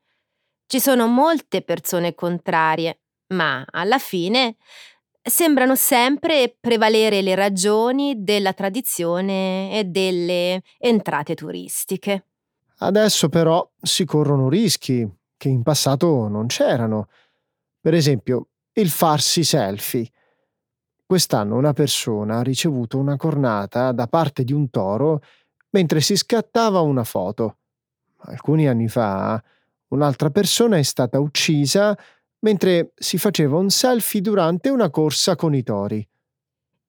Ci 0.67 0.81
sono 0.81 1.07
molte 1.07 1.63
persone 1.63 2.15
contrarie, 2.15 3.01
ma 3.29 3.65
alla 3.71 3.99
fine 3.99 4.57
sembrano 5.23 5.75
sempre 5.75 6.55
prevalere 6.59 7.23
le 7.23 7.35
ragioni 7.35 8.23
della 8.23 8.53
tradizione 8.53 9.79
e 9.79 9.85
delle 9.85 10.63
entrate 10.79 11.35
turistiche. 11.35 12.27
Adesso 12.79 13.29
però 13.29 13.67
si 13.81 14.05
corrono 14.05 14.49
rischi 14.49 15.09
che 15.37 15.49
in 15.49 15.63
passato 15.63 16.29
non 16.29 16.47
c'erano. 16.47 17.09
Per 17.81 17.95
esempio, 17.95 18.49
il 18.73 18.91
farsi 18.91 19.45
selfie. 19.45 20.11
Quest'anno 21.07 21.57
una 21.57 21.73
persona 21.73 22.39
ha 22.39 22.43
ricevuto 22.43 22.99
una 22.99 23.17
cornata 23.17 23.93
da 23.93 24.07
parte 24.07 24.43
di 24.43 24.53
un 24.53 24.71
toro 24.71 25.21
mentre 25.71 26.01
si 26.01 26.17
scattava 26.17 26.81
una 26.81 27.05
foto. 27.05 27.59
Alcuni 28.27 28.67
anni 28.67 28.89
fa 28.89 29.43
un'altra 29.89 30.31
persona 30.31 30.79
è 30.79 30.83
stata 30.83 31.21
uccisa 31.21 31.97
mentre 32.41 32.93
si 32.95 33.19
faceva 33.19 33.59
un 33.59 33.71
selfie 33.71 34.21
durante 34.21 34.71
una 34.71 34.89
corsa 34.91 35.37
con 35.37 35.55
i 35.55 35.63
tori. 35.63 36.07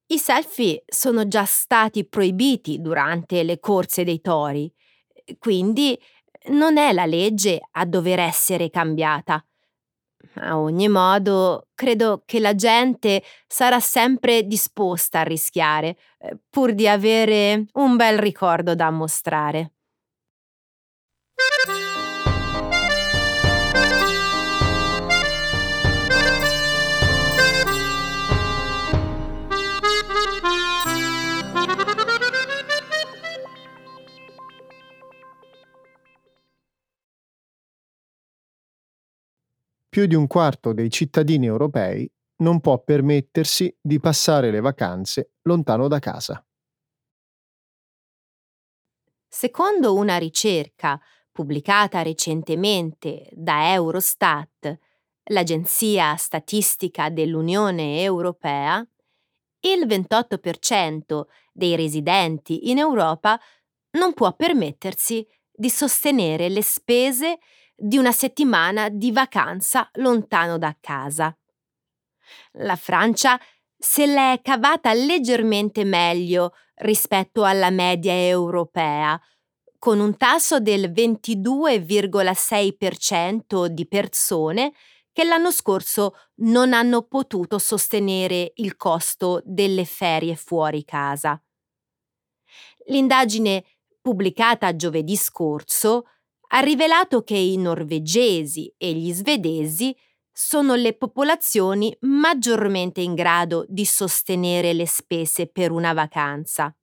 I 0.08 0.18
selfie 0.18 0.84
sono 0.86 1.26
già 1.26 1.44
stati 1.44 2.06
proibiti 2.06 2.80
durante 2.80 3.42
le 3.42 3.58
corse 3.58 4.04
dei 4.04 4.20
tori, 4.20 4.72
quindi 5.38 5.98
non 6.48 6.76
è 6.76 6.92
la 6.92 7.06
legge 7.06 7.60
a 7.72 7.84
dover 7.84 8.20
essere 8.20 8.70
cambiata. 8.70 9.44
A 10.34 10.58
ogni 10.58 10.88
modo, 10.88 11.68
credo 11.74 12.22
che 12.26 12.40
la 12.40 12.54
gente 12.54 13.22
sarà 13.46 13.80
sempre 13.80 14.42
disposta 14.44 15.20
a 15.20 15.22
rischiare, 15.22 15.96
eh, 16.18 16.38
pur 16.50 16.72
di 16.74 16.88
avere 16.88 17.66
un 17.74 17.96
bel 17.96 18.18
ricordo 18.18 18.74
da 18.74 18.90
mostrare. 18.90 19.75
Più 39.96 40.04
di 40.04 40.14
un 40.14 40.26
quarto 40.26 40.74
dei 40.74 40.90
cittadini 40.90 41.46
europei 41.46 42.06
non 42.42 42.60
può 42.60 42.84
permettersi 42.84 43.74
di 43.80 43.98
passare 43.98 44.50
le 44.50 44.60
vacanze 44.60 45.30
lontano 45.44 45.88
da 45.88 45.98
casa. 46.00 46.46
Secondo 49.26 49.94
una 49.94 50.18
ricerca 50.18 51.00
pubblicata 51.32 52.02
recentemente 52.02 53.26
da 53.32 53.72
Eurostat, 53.72 54.78
l'agenzia 55.30 56.14
statistica 56.16 57.08
dell'Unione 57.08 58.02
Europea, 58.02 58.86
il 59.60 59.86
28% 59.86 61.22
dei 61.54 61.74
residenti 61.74 62.68
in 62.68 62.76
Europa 62.76 63.40
non 63.92 64.12
può 64.12 64.36
permettersi 64.36 65.26
di 65.50 65.70
sostenere 65.70 66.50
le 66.50 66.62
spese 66.62 67.38
di 67.76 67.98
una 67.98 68.12
settimana 68.12 68.88
di 68.88 69.12
vacanza 69.12 69.90
lontano 69.94 70.56
da 70.56 70.74
casa. 70.80 71.36
La 72.52 72.76
Francia 72.76 73.38
se 73.78 74.06
l'è 74.06 74.40
cavata 74.42 74.94
leggermente 74.94 75.84
meglio 75.84 76.54
rispetto 76.76 77.44
alla 77.44 77.68
media 77.70 78.12
europea, 78.12 79.20
con 79.78 80.00
un 80.00 80.16
tasso 80.16 80.58
del 80.58 80.90
22,6% 80.90 83.66
di 83.66 83.86
persone 83.86 84.72
che 85.12 85.22
l'anno 85.24 85.52
scorso 85.52 86.14
non 86.36 86.72
hanno 86.72 87.02
potuto 87.02 87.58
sostenere 87.58 88.52
il 88.56 88.76
costo 88.76 89.42
delle 89.44 89.84
ferie 89.84 90.34
fuori 90.36 90.84
casa. 90.84 91.38
L'indagine 92.86 93.64
pubblicata 94.00 94.74
giovedì 94.76 95.16
scorso 95.16 96.06
ha 96.48 96.60
rivelato 96.60 97.22
che 97.22 97.36
i 97.36 97.56
norvegesi 97.56 98.72
e 98.76 98.92
gli 98.92 99.12
svedesi 99.12 99.96
sono 100.32 100.74
le 100.74 100.96
popolazioni 100.96 101.96
maggiormente 102.00 103.00
in 103.00 103.14
grado 103.14 103.64
di 103.68 103.86
sostenere 103.86 104.74
le 104.74 104.86
spese 104.86 105.46
per 105.46 105.70
una 105.70 105.92
vacanza. 105.92 106.76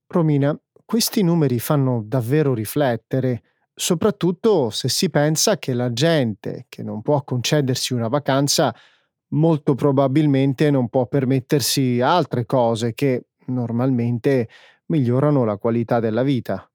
Romina, 0.09 0.59
questi 0.85 1.23
numeri 1.23 1.59
fanno 1.59 2.03
davvero 2.05 2.55
riflettere, 2.55 3.43
soprattutto 3.75 4.71
se 4.71 4.89
si 4.89 5.11
pensa 5.11 5.59
che 5.59 5.75
la 5.75 5.93
gente 5.93 6.67
che 6.69 6.83
non 6.83 7.03
può 7.03 7.23
concedersi 7.25 7.93
una 7.93 8.09
vacanza 8.09 8.75
molto 9.31 9.75
probabilmente 9.75 10.71
non 10.71 10.89
può 10.89 11.07
permettersi 11.07 12.01
altre 12.01 12.47
cose 12.47 12.95
che 12.95 13.27
normalmente 13.47 14.49
migliorano 14.87 15.45
la 15.45 15.59
qualità 15.59 15.99
della 16.01 16.23
vita. 16.23 16.69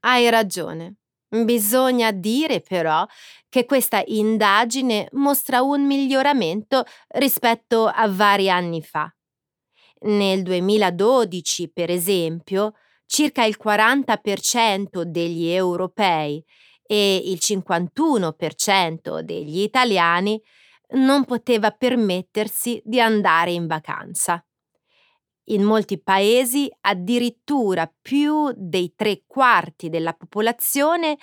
Hai 0.00 0.30
ragione. 0.30 0.96
Bisogna 1.28 2.10
dire 2.10 2.60
però 2.60 3.04
che 3.48 3.64
questa 3.66 4.02
indagine 4.06 5.08
mostra 5.12 5.60
un 5.60 5.84
miglioramento 5.84 6.84
rispetto 7.08 7.86
a 7.86 8.08
vari 8.08 8.48
anni 8.48 8.80
fa. 8.82 9.12
Nel 10.02 10.42
2012, 10.42 11.70
per 11.70 11.90
esempio, 11.90 12.74
circa 13.06 13.44
il 13.44 13.58
40% 13.62 15.02
degli 15.02 15.48
europei 15.48 16.42
e 16.86 17.16
il 17.16 17.38
51% 17.42 19.20
degli 19.20 19.60
italiani 19.60 20.40
non 20.90 21.24
poteva 21.24 21.70
permettersi 21.72 22.80
di 22.84 23.00
andare 23.00 23.50
in 23.50 23.66
vacanza. 23.66 24.42
In 25.50 25.62
molti 25.62 25.98
paesi 25.98 26.70
addirittura 26.82 27.90
più 28.00 28.52
dei 28.54 28.92
tre 28.94 29.22
quarti 29.26 29.88
della 29.88 30.12
popolazione 30.12 31.16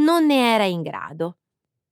non 0.00 0.26
ne 0.26 0.54
era 0.54 0.64
in 0.64 0.82
grado. 0.82 1.38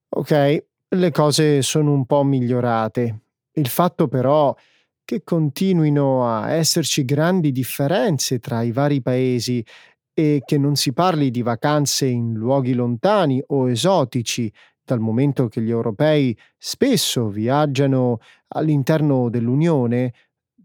Ok, 0.09 0.65
le 0.87 1.11
cose 1.11 1.61
sono 1.61 1.93
un 1.93 2.05
po' 2.05 2.23
migliorate. 2.23 3.19
Il 3.53 3.67
fatto 3.67 4.07
però 4.07 4.55
che 5.03 5.23
continuino 5.23 6.27
a 6.27 6.51
esserci 6.51 7.05
grandi 7.05 7.51
differenze 7.51 8.39
tra 8.39 8.63
i 8.63 8.71
vari 8.71 9.01
paesi 9.01 9.63
e 10.11 10.41
che 10.43 10.57
non 10.57 10.75
si 10.75 10.91
parli 10.91 11.29
di 11.29 11.43
vacanze 11.43 12.07
in 12.07 12.33
luoghi 12.33 12.73
lontani 12.73 13.43
o 13.47 13.69
esotici, 13.69 14.51
dal 14.83 14.99
momento 14.99 15.47
che 15.47 15.61
gli 15.61 15.69
europei 15.69 16.35
spesso 16.57 17.27
viaggiano 17.27 18.19
all'interno 18.49 19.29
dell'Unione, 19.29 20.13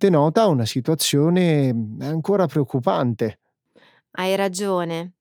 denota 0.00 0.46
una 0.46 0.64
situazione 0.64 1.72
mm, 1.72 2.00
ancora 2.00 2.46
preoccupante. 2.46 3.40
Hai 4.12 4.34
ragione. 4.34 5.12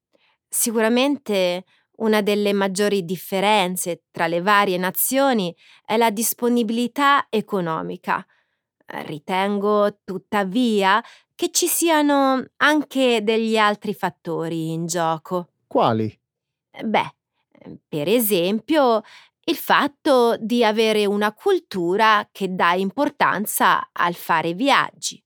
Sicuramente 0.48 1.66
una 1.98 2.22
delle 2.22 2.54
maggiori 2.54 3.04
differenze 3.04 4.04
tra 4.10 4.28
le 4.28 4.42
varie 4.42 4.78
nazioni 4.78 5.54
è 5.86 5.98
la 5.98 6.10
disponibilità 6.10 7.28
economica. 7.30 8.26
Ritengo, 8.86 10.00
tuttavia, 10.06 11.04
che 11.36 11.52
ci 11.52 11.68
siano 11.68 12.46
anche 12.58 13.22
degli 13.22 13.58
altri 13.58 13.94
fattori 13.94 14.72
in 14.72 14.88
gioco. 14.88 15.50
Quali? 15.68 16.18
Beh, 16.84 17.14
per 17.88 18.08
esempio, 18.08 19.02
il 19.50 19.56
fatto 19.56 20.38
di 20.40 20.64
avere 20.64 21.08
una 21.08 21.34
cultura 21.34 22.30
che 22.32 22.54
dà 22.54 22.74
importanza 22.74 23.90
al 23.92 24.14
fare 24.14 24.54
viaggi. 24.54 25.22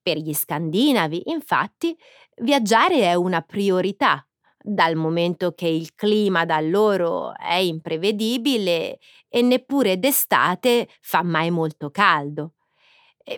Per 0.00 0.16
gli 0.18 0.32
scandinavi, 0.32 1.30
infatti, 1.30 1.96
viaggiare 2.42 3.00
è 3.02 3.14
una 3.14 3.40
priorità, 3.42 4.24
dal 4.62 4.94
momento 4.94 5.52
che 5.52 5.66
il 5.66 5.94
clima 5.96 6.44
da 6.44 6.60
loro 6.60 7.34
è 7.36 7.54
imprevedibile 7.54 8.98
e 9.28 9.42
neppure 9.42 9.98
d'estate 9.98 10.88
fa 11.00 11.22
mai 11.24 11.50
molto 11.50 11.90
caldo. 11.90 12.54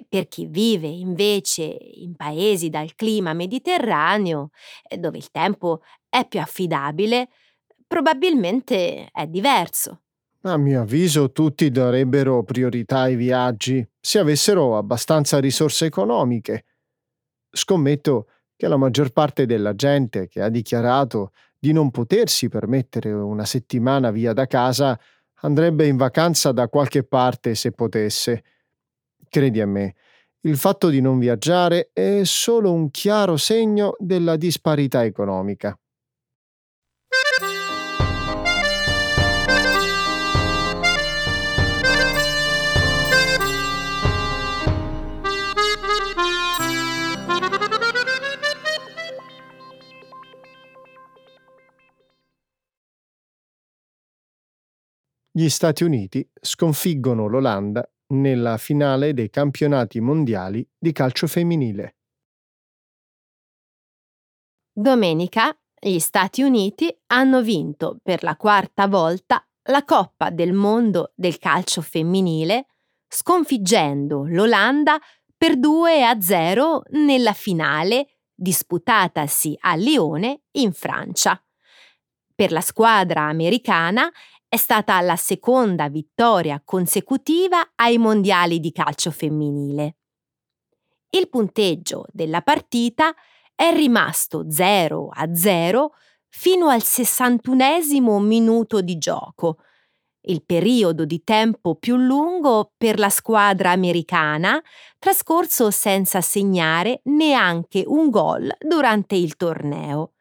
Per 0.08 0.28
chi 0.28 0.46
vive 0.46 0.88
invece 0.88 1.62
in 1.64 2.16
paesi 2.16 2.68
dal 2.68 2.94
clima 2.94 3.32
mediterraneo, 3.32 4.50
dove 4.98 5.16
il 5.16 5.30
tempo 5.30 5.80
è 6.08 6.26
più 6.26 6.40
affidabile, 6.40 7.28
probabilmente 7.86 9.08
è 9.12 9.26
diverso. 9.26 10.01
A 10.44 10.56
mio 10.56 10.80
avviso 10.80 11.30
tutti 11.30 11.70
darebbero 11.70 12.42
priorità 12.42 13.02
ai 13.02 13.14
viaggi 13.14 13.86
se 14.00 14.18
avessero 14.18 14.76
abbastanza 14.76 15.38
risorse 15.38 15.84
economiche. 15.84 16.64
Scommetto 17.48 18.26
che 18.56 18.66
la 18.66 18.76
maggior 18.76 19.10
parte 19.10 19.46
della 19.46 19.76
gente 19.76 20.26
che 20.26 20.42
ha 20.42 20.48
dichiarato 20.48 21.30
di 21.56 21.72
non 21.72 21.92
potersi 21.92 22.48
permettere 22.48 23.12
una 23.12 23.44
settimana 23.44 24.10
via 24.10 24.32
da 24.32 24.48
casa 24.48 24.98
andrebbe 25.42 25.86
in 25.86 25.96
vacanza 25.96 26.50
da 26.50 26.66
qualche 26.66 27.04
parte 27.04 27.54
se 27.54 27.70
potesse. 27.70 28.42
Credi 29.28 29.60
a 29.60 29.66
me, 29.66 29.94
il 30.40 30.56
fatto 30.56 30.88
di 30.88 31.00
non 31.00 31.20
viaggiare 31.20 31.90
è 31.92 32.22
solo 32.24 32.72
un 32.72 32.90
chiaro 32.90 33.36
segno 33.36 33.94
della 34.00 34.34
disparità 34.34 35.04
economica. 35.04 35.78
Gli 55.42 55.48
Stati 55.48 55.82
Uniti 55.82 56.24
sconfiggono 56.40 57.26
l'Olanda 57.26 57.84
nella 58.12 58.58
finale 58.58 59.12
dei 59.12 59.28
campionati 59.28 59.98
mondiali 59.98 60.64
di 60.78 60.92
calcio 60.92 61.26
femminile. 61.26 61.96
Domenica 64.72 65.52
gli 65.80 65.98
Stati 65.98 66.42
Uniti 66.42 66.96
hanno 67.06 67.42
vinto 67.42 67.98
per 68.04 68.22
la 68.22 68.36
quarta 68.36 68.86
volta 68.86 69.44
la 69.62 69.84
Coppa 69.84 70.30
del 70.30 70.52
Mondo 70.52 71.10
del 71.16 71.38
calcio 71.38 71.80
femminile, 71.80 72.66
sconfiggendo 73.08 74.24
l'Olanda 74.24 74.96
per 75.36 75.58
2 75.58 76.04
a 76.04 76.20
0 76.20 76.84
nella 76.90 77.32
finale 77.32 78.18
disputatasi 78.32 79.58
a 79.62 79.74
Lione 79.74 80.42
in 80.52 80.72
Francia. 80.72 81.44
Per 82.32 82.52
la 82.52 82.60
squadra 82.60 83.22
americana 83.22 84.08
è 84.52 84.58
stata 84.58 85.00
la 85.00 85.16
seconda 85.16 85.88
vittoria 85.88 86.60
consecutiva 86.62 87.72
ai 87.74 87.96
mondiali 87.96 88.60
di 88.60 88.70
calcio 88.70 89.10
femminile. 89.10 89.96
Il 91.08 91.30
punteggio 91.30 92.04
della 92.10 92.42
partita 92.42 93.14
è 93.54 93.72
rimasto 93.72 94.50
0 94.50 95.08
a 95.10 95.34
0 95.34 95.94
fino 96.28 96.68
al 96.68 96.82
61 96.82 98.18
minuto 98.20 98.82
di 98.82 98.98
gioco, 98.98 99.56
il 100.26 100.44
periodo 100.44 101.06
di 101.06 101.24
tempo 101.24 101.76
più 101.76 101.96
lungo 101.96 102.74
per 102.76 102.98
la 102.98 103.08
squadra 103.08 103.70
americana, 103.70 104.62
trascorso 104.98 105.70
senza 105.70 106.20
segnare 106.20 107.00
neanche 107.04 107.84
un 107.86 108.10
gol 108.10 108.54
durante 108.60 109.14
il 109.14 109.34
torneo. 109.36 110.12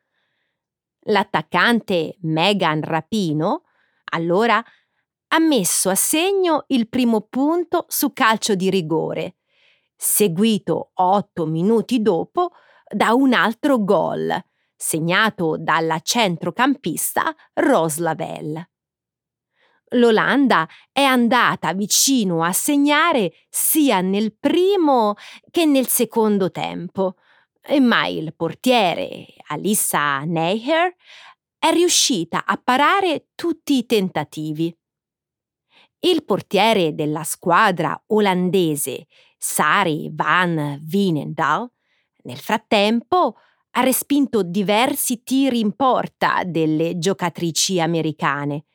L'attaccante 1.07 2.15
Megan 2.21 2.81
Rapino 2.81 3.63
allora 4.11 4.63
ha 5.33 5.39
messo 5.39 5.89
a 5.89 5.95
segno 5.95 6.65
il 6.67 6.87
primo 6.89 7.21
punto 7.21 7.85
su 7.87 8.11
calcio 8.13 8.55
di 8.55 8.69
rigore, 8.69 9.37
seguito 9.95 10.91
otto 10.95 11.45
minuti 11.45 12.01
dopo 12.01 12.51
da 12.87 13.13
un 13.13 13.33
altro 13.33 13.83
gol, 13.83 14.41
segnato 14.75 15.55
dalla 15.57 15.99
centrocampista 15.99 17.33
Rose 17.53 18.01
Lavelle. 18.01 18.69
L'Olanda 19.93 20.67
è 20.91 21.03
andata 21.03 21.73
vicino 21.73 22.43
a 22.43 22.53
segnare 22.53 23.33
sia 23.49 24.01
nel 24.01 24.35
primo 24.37 25.15
che 25.49 25.65
nel 25.65 25.87
secondo 25.87 26.49
tempo, 26.49 27.15
ma 27.81 28.07
il 28.07 28.33
portiere 28.33 29.25
Alissa 29.47 30.21
Neiher 30.23 30.95
è 31.61 31.71
riuscita 31.71 32.43
a 32.43 32.57
parare 32.57 33.27
tutti 33.35 33.77
i 33.77 33.85
tentativi. 33.85 34.75
Il 35.99 36.25
portiere 36.25 36.95
della 36.95 37.21
squadra 37.21 38.01
olandese, 38.07 39.05
Sari 39.37 40.09
van 40.11 40.83
Wienendaal, 40.91 41.71
nel 42.23 42.39
frattempo 42.39 43.35
ha 43.73 43.81
respinto 43.81 44.41
diversi 44.41 45.21
tiri 45.21 45.59
in 45.59 45.75
porta 45.75 46.41
delle 46.43 46.97
giocatrici 46.97 47.79
americane, 47.79 48.65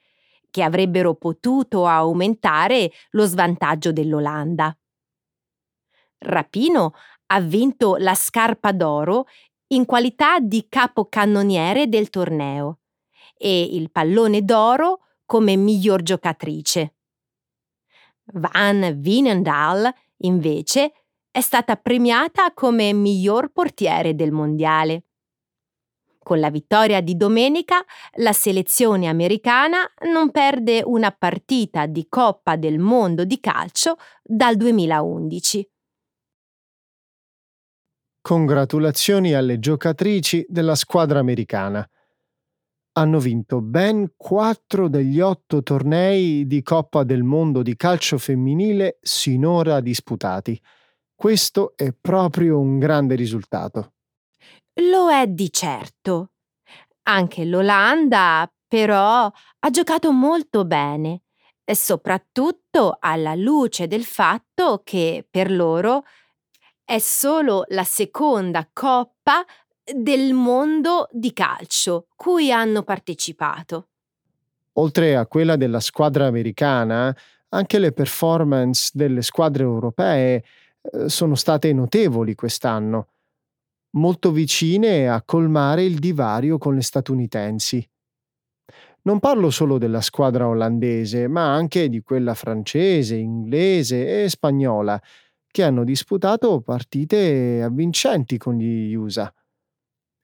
che 0.48 0.62
avrebbero 0.62 1.16
potuto 1.16 1.88
aumentare 1.88 2.92
lo 3.10 3.24
svantaggio 3.24 3.90
dell'Olanda. 3.90 4.78
Rapino 6.18 6.92
ha 7.26 7.40
vinto 7.40 7.96
la 7.96 8.14
scarpa 8.14 8.70
d'oro 8.70 9.26
in 9.68 9.84
qualità 9.84 10.38
di 10.38 10.66
capocannoniere 10.68 11.88
del 11.88 12.10
torneo 12.10 12.78
e 13.36 13.62
il 13.62 13.90
pallone 13.90 14.42
d'oro 14.42 15.00
come 15.24 15.56
miglior 15.56 16.02
giocatrice. 16.02 16.94
Van 18.34 19.00
Wienendaal, 19.02 19.92
invece, 20.18 20.92
è 21.30 21.40
stata 21.40 21.76
premiata 21.76 22.52
come 22.54 22.92
miglior 22.92 23.50
portiere 23.52 24.14
del 24.14 24.32
mondiale. 24.32 25.02
Con 26.18 26.40
la 26.40 26.50
vittoria 26.50 27.00
di 27.00 27.16
domenica, 27.16 27.84
la 28.14 28.32
selezione 28.32 29.06
americana 29.06 29.88
non 30.10 30.32
perde 30.32 30.82
una 30.84 31.12
partita 31.12 31.86
di 31.86 32.06
Coppa 32.08 32.56
del 32.56 32.78
Mondo 32.78 33.24
di 33.24 33.38
calcio 33.38 33.96
dal 34.24 34.56
2011. 34.56 35.70
Congratulazioni 38.26 39.34
alle 39.34 39.60
giocatrici 39.60 40.44
della 40.48 40.74
squadra 40.74 41.20
americana. 41.20 41.88
Hanno 42.94 43.20
vinto 43.20 43.60
ben 43.60 44.14
quattro 44.16 44.88
degli 44.88 45.20
otto 45.20 45.62
tornei 45.62 46.44
di 46.48 46.60
Coppa 46.60 47.04
del 47.04 47.22
Mondo 47.22 47.62
di 47.62 47.76
calcio 47.76 48.18
femminile 48.18 48.98
sinora 49.00 49.78
disputati 49.78 50.60
questo 51.14 51.74
è 51.76 51.92
proprio 51.92 52.58
un 52.58 52.80
grande 52.80 53.14
risultato. 53.14 53.94
Lo 54.90 55.08
è 55.08 55.28
di 55.28 55.52
certo. 55.52 56.32
Anche 57.04 57.44
l'Olanda, 57.44 58.52
però, 58.66 59.30
ha 59.60 59.70
giocato 59.70 60.10
molto 60.10 60.64
bene, 60.64 61.22
soprattutto 61.64 62.96
alla 62.98 63.36
luce 63.36 63.86
del 63.86 64.04
fatto 64.04 64.82
che 64.82 65.24
per 65.30 65.50
loro 65.50 66.02
è 66.86 66.98
solo 67.00 67.64
la 67.70 67.82
seconda 67.82 68.68
coppa 68.72 69.44
del 69.92 70.32
mondo 70.34 71.08
di 71.10 71.32
calcio 71.32 72.06
cui 72.14 72.52
hanno 72.52 72.84
partecipato. 72.84 73.88
Oltre 74.74 75.16
a 75.16 75.26
quella 75.26 75.56
della 75.56 75.80
squadra 75.80 76.26
americana, 76.26 77.14
anche 77.48 77.78
le 77.80 77.90
performance 77.90 78.90
delle 78.94 79.22
squadre 79.22 79.64
europee 79.64 80.44
eh, 80.80 81.08
sono 81.08 81.34
state 81.34 81.72
notevoli 81.72 82.36
quest'anno, 82.36 83.08
molto 83.96 84.30
vicine 84.30 85.08
a 85.08 85.22
colmare 85.22 85.82
il 85.82 85.98
divario 85.98 86.56
con 86.56 86.76
le 86.76 86.82
statunitensi. 86.82 87.88
Non 89.02 89.18
parlo 89.18 89.50
solo 89.50 89.78
della 89.78 90.00
squadra 90.00 90.46
olandese, 90.46 91.26
ma 91.26 91.52
anche 91.52 91.88
di 91.88 92.00
quella 92.00 92.34
francese, 92.34 93.16
inglese 93.16 94.22
e 94.22 94.28
spagnola, 94.28 95.00
che 95.56 95.62
hanno 95.62 95.84
disputato 95.84 96.60
partite 96.60 97.62
avvincenti 97.62 98.36
con 98.36 98.58
gli 98.58 98.92
USA. 98.92 99.32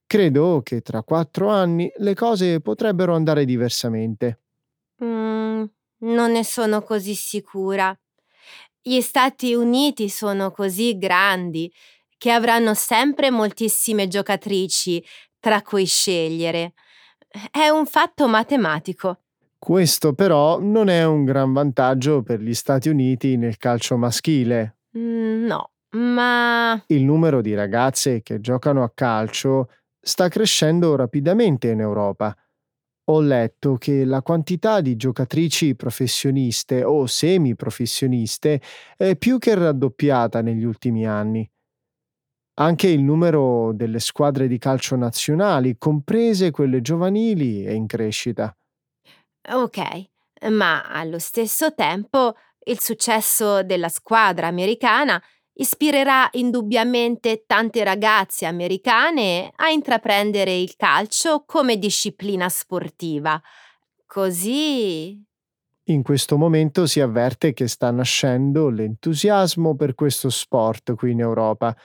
Credo 0.07 0.61
che 0.63 0.83
tra 0.83 1.03
quattro 1.03 1.49
anni 1.49 1.91
le 1.97 2.15
cose 2.15 2.61
potrebbero 2.61 3.15
andare 3.15 3.47
diversamente. 3.47 4.41
Mm, 5.03 5.65
non 6.01 6.33
ne 6.33 6.45
sono 6.45 6.83
così 6.83 7.15
sicura. 7.15 7.99
Gli 8.83 9.01
Stati 9.01 9.55
Uniti 9.55 10.11
sono 10.11 10.51
così 10.51 10.99
grandi 10.99 11.73
che 12.19 12.31
avranno 12.31 12.75
sempre 12.75 13.31
moltissime 13.31 14.09
giocatrici 14.09 15.03
tra 15.41 15.63
cui 15.63 15.87
scegliere. 15.87 16.75
È 17.51 17.69
un 17.69 17.87
fatto 17.87 18.29
matematico. 18.29 19.21
Questo 19.59 20.13
però 20.13 20.61
non 20.61 20.91
è 20.91 21.07
un 21.07 21.25
gran 21.25 21.55
vantaggio 21.55 22.23
per 22.23 22.43
gli 22.43 22.53
Stati 22.53 22.91
Uniti 22.91 23.39
nel 23.39 23.57
calcio 23.57 23.97
maschile. 23.97 24.77
Mm, 24.97 25.47
no, 25.47 25.71
ma... 25.97 26.83
Il 26.87 27.05
numero 27.05 27.41
di 27.41 27.55
ragazze 27.55 28.23
che 28.23 28.41
giocano 28.41 28.83
a 28.83 28.91
calcio 28.95 29.71
sta 30.01 30.29
crescendo 30.29 30.97
rapidamente 30.97 31.69
in 31.69 31.81
Europa 31.81 32.37
ho 33.05 33.21
letto 33.21 33.75
che 33.77 34.05
la 34.05 34.23
quantità 34.23 34.81
di 34.81 34.95
giocatrici 34.95 35.75
professioniste 35.75 36.85
o 36.85 37.07
semiprofessioniste 37.07 38.61
è 38.97 39.17
più 39.17 39.39
che 39.39 39.55
raddoppiata 39.55 40.41
negli 40.41 40.63
ultimi 40.63 41.07
anni. 41.07 41.49
Anche 42.61 42.87
il 42.87 43.03
numero 43.03 43.73
delle 43.73 43.99
squadre 43.99 44.47
di 44.47 44.59
calcio 44.59 44.95
nazionali, 44.95 45.79
comprese 45.79 46.51
quelle 46.51 46.81
giovanili, 46.81 47.65
è 47.65 47.71
in 47.71 47.87
crescita. 47.87 48.55
Ok, 49.51 49.81
ma 50.51 50.83
allo 50.83 51.19
stesso 51.19 51.75
tempo 51.75 52.37
il 52.65 52.81
successo 52.81 53.63
della 53.63 53.89
squadra 53.89 54.47
americana 54.47 55.23
ispirerà 55.55 56.29
indubbiamente 56.33 57.45
tante 57.47 57.85
ragazze 57.85 58.47
americane 58.47 59.53
a 59.57 59.69
intraprendere 59.69 60.55
il 60.57 60.75
calcio 60.77 61.45
come 61.47 61.79
disciplina 61.79 62.49
sportiva. 62.49 63.41
Così. 64.07 65.23
In 65.87 66.03
questo 66.03 66.39
momento 66.39 66.87
si 66.87 67.01
avverte 67.01 67.53
che 67.53 67.67
sta 67.67 67.91
nascendo 67.91 68.69
l'entusiasmo 68.69 69.75
per 69.75 69.95
questo 69.95 70.31
sport 70.31 70.95
qui 70.95 71.11
in 71.11 71.21
Europa. 71.21 71.77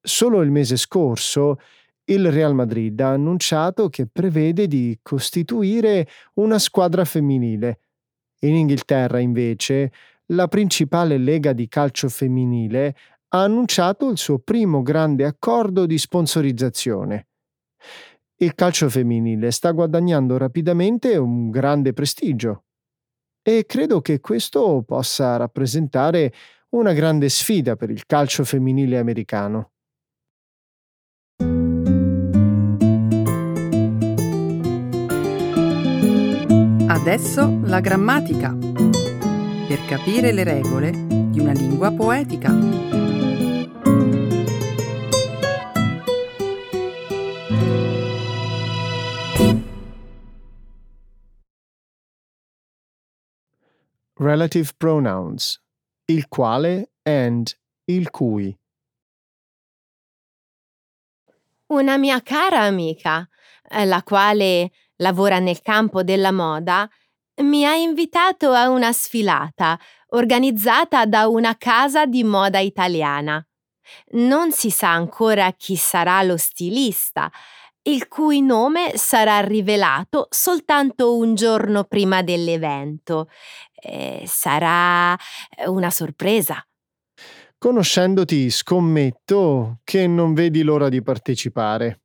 Solo 0.00 0.42
il 0.42 0.50
mese 0.50 0.76
scorso 0.76 1.58
il 2.04 2.30
Real 2.32 2.54
Madrid 2.54 2.98
ha 3.00 3.10
annunciato 3.10 3.88
che 3.88 4.06
prevede 4.06 4.66
di 4.66 4.98
costituire 5.02 6.08
una 6.34 6.58
squadra 6.58 7.04
femminile. 7.04 7.80
In 8.40 8.54
Inghilterra, 8.54 9.18
invece, 9.18 9.92
la 10.26 10.46
principale 10.46 11.18
lega 11.18 11.52
di 11.52 11.68
calcio 11.68 12.08
femminile 12.08 12.94
ha 13.28 13.42
annunciato 13.42 14.08
il 14.10 14.18
suo 14.18 14.38
primo 14.38 14.82
grande 14.82 15.24
accordo 15.24 15.86
di 15.86 15.98
sponsorizzazione. 15.98 17.28
Il 18.36 18.54
calcio 18.54 18.88
femminile 18.88 19.50
sta 19.50 19.72
guadagnando 19.72 20.36
rapidamente 20.36 21.16
un 21.16 21.50
grande 21.50 21.92
prestigio 21.92 22.64
e 23.42 23.64
credo 23.66 24.00
che 24.00 24.20
questo 24.20 24.82
possa 24.86 25.36
rappresentare 25.36 26.32
una 26.70 26.92
grande 26.92 27.28
sfida 27.28 27.76
per 27.76 27.90
il 27.90 28.06
calcio 28.06 28.44
femminile 28.44 28.98
americano. 28.98 29.72
Adesso 37.00 37.60
la 37.62 37.80
grammatica 37.80 38.54
per 38.54 39.84
capire 39.86 40.32
le 40.32 40.42
regole 40.42 40.90
di 40.90 41.38
una 41.38 41.52
lingua 41.52 41.90
poetica. 41.92 42.50
Relative 54.14 54.72
pronouns 54.76 55.62
il 56.06 56.26
quale 56.28 56.90
and 57.04 57.56
il 57.84 58.10
cui. 58.10 58.54
Una 61.68 61.96
mia 61.96 62.20
cara 62.22 62.62
amica, 62.62 63.26
eh, 63.70 63.84
la 63.84 64.02
quale 64.02 64.72
lavora 64.98 65.38
nel 65.38 65.60
campo 65.62 66.02
della 66.02 66.32
moda, 66.32 66.88
mi 67.42 67.64
ha 67.64 67.74
invitato 67.74 68.52
a 68.52 68.68
una 68.68 68.92
sfilata 68.92 69.78
organizzata 70.10 71.04
da 71.06 71.28
una 71.28 71.56
casa 71.56 72.06
di 72.06 72.24
moda 72.24 72.58
italiana. 72.58 73.44
Non 74.12 74.52
si 74.52 74.70
sa 74.70 74.92
ancora 74.92 75.52
chi 75.52 75.76
sarà 75.76 76.22
lo 76.22 76.36
stilista, 76.36 77.30
il 77.82 78.08
cui 78.08 78.42
nome 78.42 78.96
sarà 78.96 79.40
rivelato 79.40 80.26
soltanto 80.30 81.16
un 81.16 81.34
giorno 81.34 81.84
prima 81.84 82.22
dell'evento. 82.22 83.28
Eh, 83.80 84.24
sarà 84.26 85.16
una 85.66 85.90
sorpresa. 85.90 86.62
Conoscendoti, 87.56 88.50
scommetto 88.50 89.80
che 89.84 90.06
non 90.06 90.34
vedi 90.34 90.62
l'ora 90.62 90.88
di 90.88 91.02
partecipare. 91.02 92.02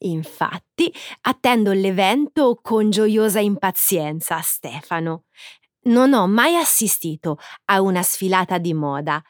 Infatti, 0.00 0.92
attendo 1.22 1.72
l'evento 1.72 2.58
con 2.62 2.90
gioiosa 2.90 3.40
impazienza, 3.40 4.40
Stefano. 4.40 5.24
Non 5.84 6.12
ho 6.12 6.26
mai 6.26 6.56
assistito 6.56 7.38
a 7.66 7.80
una 7.80 8.02
sfilata 8.02 8.58
di 8.58 8.74
moda 8.74 9.22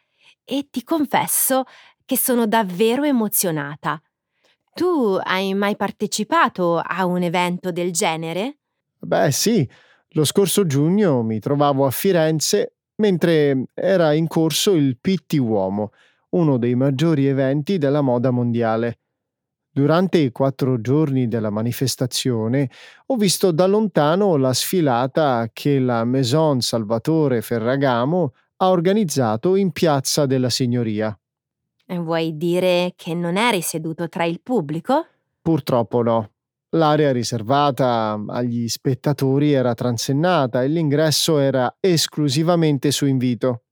e 0.44 0.68
ti 0.70 0.82
confesso 0.82 1.64
che 2.04 2.16
sono 2.16 2.46
davvero 2.46 3.04
emozionata. 3.04 4.00
Tu 4.72 5.18
hai 5.22 5.54
mai 5.54 5.76
partecipato 5.76 6.78
a 6.78 7.04
un 7.04 7.22
evento 7.22 7.70
del 7.70 7.92
genere? 7.92 8.58
Beh, 8.98 9.30
sì, 9.30 9.68
lo 10.10 10.24
scorso 10.24 10.66
giugno 10.66 11.22
mi 11.22 11.38
trovavo 11.38 11.84
a 11.84 11.90
Firenze 11.90 12.76
mentre 12.96 13.66
era 13.74 14.12
in 14.12 14.26
corso 14.26 14.72
il 14.72 14.98
Pitti 14.98 15.36
Uomo, 15.38 15.92
uno 16.30 16.58
dei 16.58 16.74
maggiori 16.74 17.26
eventi 17.26 17.78
della 17.78 18.00
moda 18.00 18.30
mondiale. 18.30 18.98
Durante 19.78 20.18
i 20.18 20.32
quattro 20.32 20.80
giorni 20.80 21.28
della 21.28 21.50
manifestazione 21.50 22.68
ho 23.06 23.14
visto 23.14 23.52
da 23.52 23.66
lontano 23.66 24.36
la 24.36 24.52
sfilata 24.52 25.48
che 25.52 25.78
la 25.78 26.02
Maison 26.02 26.60
Salvatore 26.60 27.42
Ferragamo 27.42 28.34
ha 28.56 28.70
organizzato 28.70 29.54
in 29.54 29.70
Piazza 29.70 30.26
della 30.26 30.50
Signoria. 30.50 31.16
Vuoi 31.86 32.36
dire 32.36 32.94
che 32.96 33.14
non 33.14 33.36
eri 33.36 33.60
seduto 33.60 34.08
tra 34.08 34.24
il 34.24 34.40
pubblico? 34.40 35.06
Purtroppo 35.40 36.02
no. 36.02 36.32
L'area 36.70 37.12
riservata 37.12 38.20
agli 38.26 38.66
spettatori 38.66 39.52
era 39.52 39.74
transennata 39.74 40.60
e 40.60 40.66
l'ingresso 40.66 41.38
era 41.38 41.76
esclusivamente 41.78 42.90
su 42.90 43.06
invito. 43.06 43.62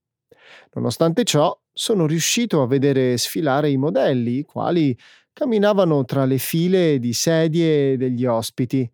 Nonostante 0.71 1.25
ciò, 1.25 1.53
sono 1.73 2.05
riuscito 2.07 2.61
a 2.61 2.67
vedere 2.67 3.17
sfilare 3.17 3.69
i 3.69 3.75
modelli, 3.75 4.37
i 4.37 4.43
quali 4.43 4.97
camminavano 5.37 6.03
tra 6.03 6.25
le 6.25 6.39
file 6.39 6.97
di 6.97 7.13
sedie 7.13 7.95
degli 7.95 8.25
ospiti. 8.25 8.91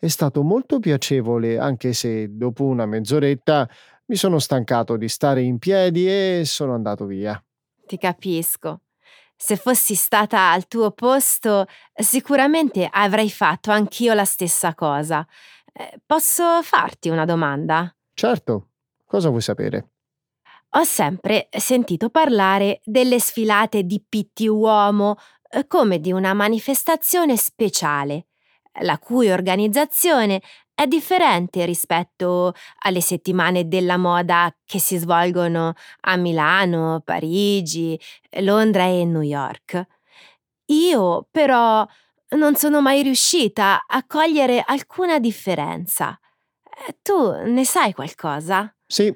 È 0.00 0.08
stato 0.08 0.42
molto 0.42 0.80
piacevole, 0.80 1.60
anche 1.60 1.92
se 1.92 2.36
dopo 2.36 2.64
una 2.64 2.86
mezz'oretta 2.86 3.70
mi 4.06 4.16
sono 4.16 4.40
stancato 4.40 4.96
di 4.96 5.08
stare 5.08 5.42
in 5.42 5.58
piedi 5.58 6.08
e 6.08 6.42
sono 6.44 6.74
andato 6.74 7.06
via. 7.06 7.40
Ti 7.86 7.98
capisco. 7.98 8.80
Se 9.36 9.54
fossi 9.54 9.94
stata 9.94 10.50
al 10.50 10.66
tuo 10.66 10.90
posto, 10.90 11.66
sicuramente 11.94 12.88
avrei 12.90 13.30
fatto 13.30 13.70
anch'io 13.70 14.12
la 14.12 14.24
stessa 14.24 14.74
cosa. 14.74 15.24
Eh, 15.72 16.00
posso 16.04 16.62
farti 16.62 17.10
una 17.10 17.24
domanda? 17.24 17.94
Certo, 18.12 18.70
cosa 19.04 19.28
vuoi 19.28 19.42
sapere? 19.42 19.90
Ho 20.70 20.84
sempre 20.84 21.48
sentito 21.50 22.10
parlare 22.10 22.80
delle 22.84 23.18
sfilate 23.18 23.84
di 23.84 24.04
pitti 24.06 24.46
uomo 24.46 25.16
come 25.68 26.00
di 26.00 26.12
una 26.12 26.34
manifestazione 26.34 27.36
speciale, 27.36 28.26
la 28.80 28.98
cui 28.98 29.30
organizzazione 29.30 30.40
è 30.74 30.86
differente 30.86 31.64
rispetto 31.64 32.52
alle 32.80 33.00
settimane 33.00 33.66
della 33.66 33.96
moda 33.96 34.54
che 34.64 34.78
si 34.78 34.98
svolgono 34.98 35.72
a 36.00 36.16
Milano, 36.16 37.00
Parigi, 37.02 37.98
Londra 38.40 38.84
e 38.84 39.04
New 39.06 39.22
York. 39.22 39.86
Io 40.66 41.26
però 41.30 41.86
non 42.30 42.56
sono 42.56 42.82
mai 42.82 43.02
riuscita 43.02 43.86
a 43.86 44.04
cogliere 44.06 44.62
alcuna 44.66 45.18
differenza. 45.18 46.18
Eh, 46.86 46.98
tu 47.00 47.30
ne 47.30 47.64
sai 47.64 47.94
qualcosa? 47.94 48.70
Sì, 48.86 49.10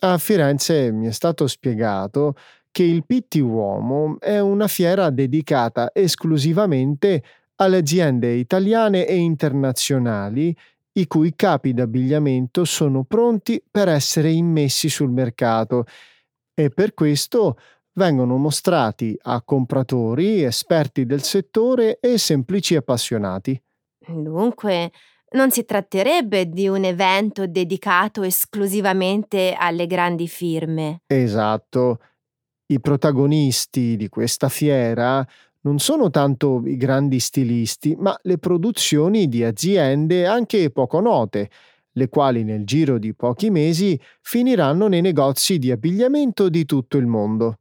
a 0.00 0.16
Firenze 0.18 0.92
mi 0.92 1.08
è 1.08 1.12
stato 1.12 1.46
spiegato 1.46 2.34
che 2.70 2.82
il 2.82 3.04
Pitti 3.04 3.40
Uomo 3.40 4.16
è 4.20 4.38
una 4.38 4.68
fiera 4.68 5.10
dedicata 5.10 5.90
esclusivamente 5.92 7.22
alle 7.56 7.78
aziende 7.78 8.32
italiane 8.32 9.06
e 9.06 9.16
internazionali 9.16 10.56
i 10.92 11.06
cui 11.06 11.34
capi 11.36 11.72
d'abbigliamento 11.72 12.64
sono 12.64 13.04
pronti 13.04 13.62
per 13.70 13.88
essere 13.88 14.30
immessi 14.30 14.88
sul 14.88 15.10
mercato 15.10 15.84
e 16.54 16.68
per 16.70 16.94
questo 16.94 17.56
vengono 17.92 18.36
mostrati 18.36 19.16
a 19.22 19.42
compratori, 19.42 20.42
esperti 20.42 21.06
del 21.06 21.22
settore 21.22 21.98
e 22.00 22.18
semplici 22.18 22.76
appassionati. 22.76 23.60
Dunque, 24.06 24.90
non 25.32 25.50
si 25.50 25.64
tratterebbe 25.64 26.48
di 26.48 26.66
un 26.66 26.84
evento 26.84 27.46
dedicato 27.46 28.22
esclusivamente 28.22 29.54
alle 29.56 29.86
grandi 29.86 30.26
firme. 30.26 31.02
Esatto. 31.06 32.00
I 32.70 32.80
protagonisti 32.80 33.96
di 33.96 34.08
questa 34.08 34.48
fiera 34.48 35.26
non 35.62 35.80
sono 35.80 36.08
tanto 36.08 36.62
i 36.64 36.76
grandi 36.76 37.18
stilisti, 37.18 37.96
ma 37.98 38.16
le 38.22 38.38
produzioni 38.38 39.28
di 39.28 39.42
aziende 39.42 40.24
anche 40.24 40.70
poco 40.70 41.00
note, 41.00 41.50
le 41.90 42.08
quali 42.08 42.44
nel 42.44 42.64
giro 42.64 42.98
di 42.98 43.12
pochi 43.12 43.50
mesi 43.50 44.00
finiranno 44.20 44.86
nei 44.86 45.00
negozi 45.00 45.58
di 45.58 45.72
abbigliamento 45.72 46.48
di 46.48 46.64
tutto 46.64 46.96
il 46.96 47.06
mondo. 47.06 47.58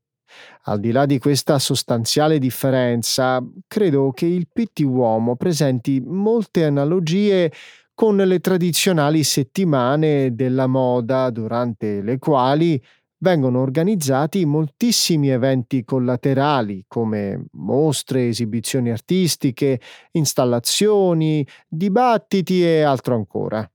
Al 0.65 0.79
di 0.79 0.91
là 0.91 1.07
di 1.07 1.17
questa 1.17 1.57
sostanziale 1.57 2.37
differenza, 2.37 3.43
credo 3.67 4.11
che 4.11 4.27
il 4.27 4.47
pitti 4.53 4.83
uomo 4.83 5.35
presenti 5.35 5.99
molte 5.99 6.65
analogie 6.65 7.51
con 7.95 8.15
le 8.15 8.39
tradizionali 8.39 9.23
settimane 9.23 10.35
della 10.35 10.67
moda 10.67 11.31
durante 11.31 12.01
le 12.03 12.19
quali 12.19 12.81
vengono 13.19 13.61
organizzati 13.61 14.45
moltissimi 14.45 15.29
eventi 15.29 15.83
collaterali 15.83 16.85
come 16.87 17.45
mostre, 17.53 18.27
esibizioni 18.27 18.91
artistiche, 18.91 19.79
installazioni, 20.11 21.45
dibattiti 21.67 22.63
e 22.63 22.81
altro 22.81 23.15
ancora. 23.15 23.69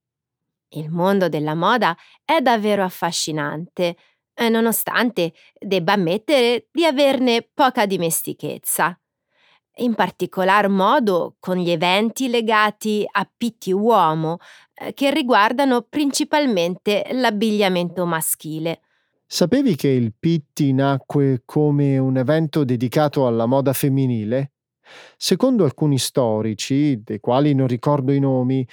Il 0.76 0.90
mondo 0.90 1.28
della 1.28 1.54
moda 1.54 1.96
è 2.24 2.40
davvero 2.40 2.82
affascinante, 2.82 3.96
eh, 4.34 4.48
nonostante 4.48 5.32
debba 5.58 5.92
ammettere 5.92 6.66
di 6.72 6.84
averne 6.84 7.48
poca 7.54 7.86
dimestichezza. 7.86 8.98
In 9.78 9.94
particolar 9.94 10.68
modo 10.68 11.36
con 11.40 11.56
gli 11.56 11.70
eventi 11.70 12.28
legati 12.28 13.04
a 13.10 13.28
pitti 13.36 13.72
uomo, 13.72 14.38
eh, 14.74 14.94
che 14.94 15.10
riguardano 15.12 15.82
principalmente 15.82 17.06
l'abbigliamento 17.12 18.06
maschile. 18.06 18.80
Sapevi 19.34 19.74
che 19.74 19.88
il 19.88 20.14
Pitti 20.16 20.72
nacque 20.72 21.42
come 21.44 21.98
un 21.98 22.16
evento 22.18 22.62
dedicato 22.62 23.26
alla 23.26 23.46
moda 23.46 23.72
femminile? 23.72 24.52
Secondo 25.16 25.64
alcuni 25.64 25.98
storici, 25.98 27.02
dei 27.02 27.18
quali 27.18 27.52
non 27.52 27.66
ricordo 27.66 28.12
i 28.12 28.20
nomi, 28.20 28.64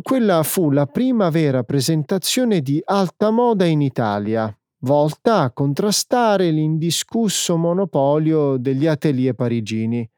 quella 0.00 0.42
fu 0.42 0.70
la 0.70 0.86
prima 0.86 1.28
vera 1.28 1.64
presentazione 1.64 2.62
di 2.62 2.80
alta 2.82 3.28
moda 3.28 3.66
in 3.66 3.82
Italia, 3.82 4.50
volta 4.84 5.40
a 5.40 5.52
contrastare 5.52 6.50
l'indiscusso 6.50 7.58
monopolio 7.58 8.56
degli 8.56 8.86
atelier 8.86 9.34
parigini. 9.34 10.10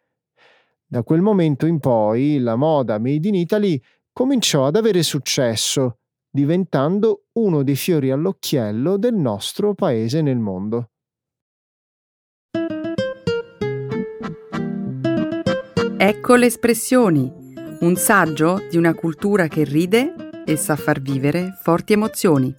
Da 0.87 1.03
quel 1.03 1.23
momento 1.23 1.67
in 1.67 1.81
poi 1.81 2.39
la 2.39 2.55
moda 2.55 3.01
made 3.01 3.27
in 3.27 3.35
Italy 3.35 3.83
cominciò 4.13 4.65
ad 4.65 4.77
avere 4.77 5.03
successo 5.03 6.02
diventando 6.35 7.27
uno 7.33 7.63
dei 7.63 7.77
fiori 7.77 8.11
all'occhiello 8.11 8.97
del 8.97 9.15
nostro 9.15 9.75
paese 9.75 10.23
nel 10.23 10.39
mondo. 10.39 10.89
Ecco 15.99 16.35
le 16.35 16.47
espressioni, 16.47 17.31
un 17.81 17.97
saggio 17.97 18.67
di 18.71 18.79
una 18.79 18.95
cultura 18.95 19.47
che 19.47 19.63
ride 19.65 20.31
e 20.45 20.57
sa 20.57 20.75
far 20.75 21.01
vivere 21.01 21.53
forti 21.61 21.93
emozioni. 21.93 22.53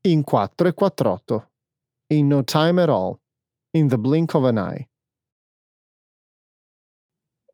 In 0.00 0.22
4 0.24 0.68
e 0.68 0.72
48. 0.72 1.50
In 2.14 2.28
no 2.28 2.44
time 2.44 2.82
at 2.82 2.88
all. 2.88 3.18
In 3.72 3.88
the 3.88 3.98
blink 3.98 4.34
of 4.34 4.44
an 4.44 4.56
eye. 4.56 4.88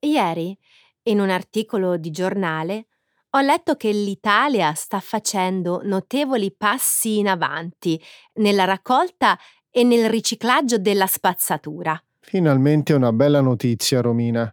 Ieri, 0.05 0.57
in 1.05 1.21
un 1.21 1.31
articolo 1.31 1.97
di 1.97 2.11
giornale, 2.11 2.87
ho 3.31 3.41
letto 3.41 3.77
che 3.77 3.93
l'Italia 3.93 4.75
sta 4.75 4.99
facendo 5.01 5.81
notevoli 5.85 6.53
passi 6.53 7.18
in 7.18 7.29
avanti 7.29 8.03
nella 8.35 8.64
raccolta 8.64 9.39
e 9.70 9.85
nel 9.85 10.11
riciclaggio 10.11 10.79
della 10.79 11.07
spazzatura. 11.07 12.01
Finalmente 12.18 12.93
una 12.93 13.12
bella 13.12 13.41
notizia, 13.41 14.01
Romina. 14.01 14.53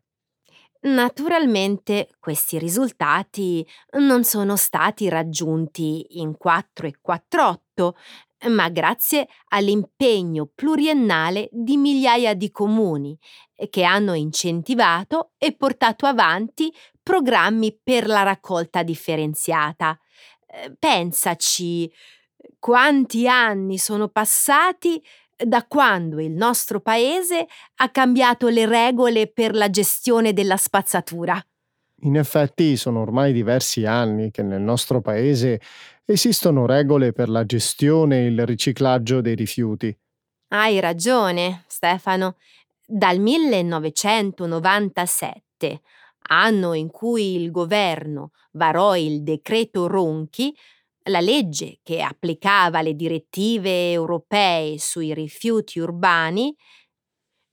Naturalmente 0.81 2.09
questi 2.19 2.57
risultati 2.57 3.67
non 3.97 4.23
sono 4.23 4.55
stati 4.55 5.09
raggiunti 5.09 6.21
in 6.21 6.37
4 6.37 6.87
e 6.87 6.93
48, 7.01 7.95
ma 8.47 8.69
grazie 8.69 9.27
all'impegno 9.49 10.49
pluriennale 10.53 11.49
di 11.51 11.77
migliaia 11.77 12.33
di 12.33 12.51
comuni 12.51 13.17
che 13.69 13.83
hanno 13.83 14.13
incentivato 14.13 15.31
e 15.37 15.55
portato 15.55 16.05
avanti 16.05 16.73
programmi 17.03 17.77
per 17.81 18.07
la 18.07 18.23
raccolta 18.23 18.83
differenziata. 18.83 19.99
Eh, 20.45 20.75
pensaci, 20.77 21.91
quanti 22.59 23.27
anni 23.27 23.77
sono 23.77 24.07
passati 24.07 25.03
da 25.35 25.65
quando 25.65 26.19
il 26.19 26.31
nostro 26.31 26.81
paese 26.81 27.47
ha 27.75 27.89
cambiato 27.89 28.47
le 28.47 28.65
regole 28.65 29.31
per 29.31 29.55
la 29.55 29.69
gestione 29.69 30.33
della 30.33 30.57
spazzatura. 30.57 31.41
In 32.03 32.15
effetti 32.15 32.77
sono 32.77 33.01
ormai 33.01 33.33
diversi 33.33 33.85
anni 33.85 34.31
che 34.31 34.41
nel 34.41 34.61
nostro 34.61 35.01
paese 35.01 35.59
esistono 36.05 36.65
regole 36.65 37.11
per 37.11 37.27
la 37.27 37.45
gestione 37.45 38.19
e 38.19 38.27
il 38.27 38.45
riciclaggio 38.45 39.19
dei 39.19 39.35
rifiuti. 39.35 39.93
Hai 40.49 40.79
ragione, 40.79 41.65
Stefano. 41.67 42.37
Dal 42.85 43.19
1997, 43.19 45.81
anno 46.29 46.73
in 46.73 46.89
cui 46.89 47.35
il 47.35 47.51
governo 47.51 48.31
varò 48.51 48.95
il 48.95 49.21
decreto 49.21 49.87
Ronchi, 49.87 50.55
la 51.03 51.19
legge 51.19 51.79
che 51.83 52.01
applicava 52.01 52.81
le 52.81 52.95
direttive 52.95 53.91
europee 53.91 54.79
sui 54.79 55.13
rifiuti 55.13 55.79
urbani, 55.79 56.55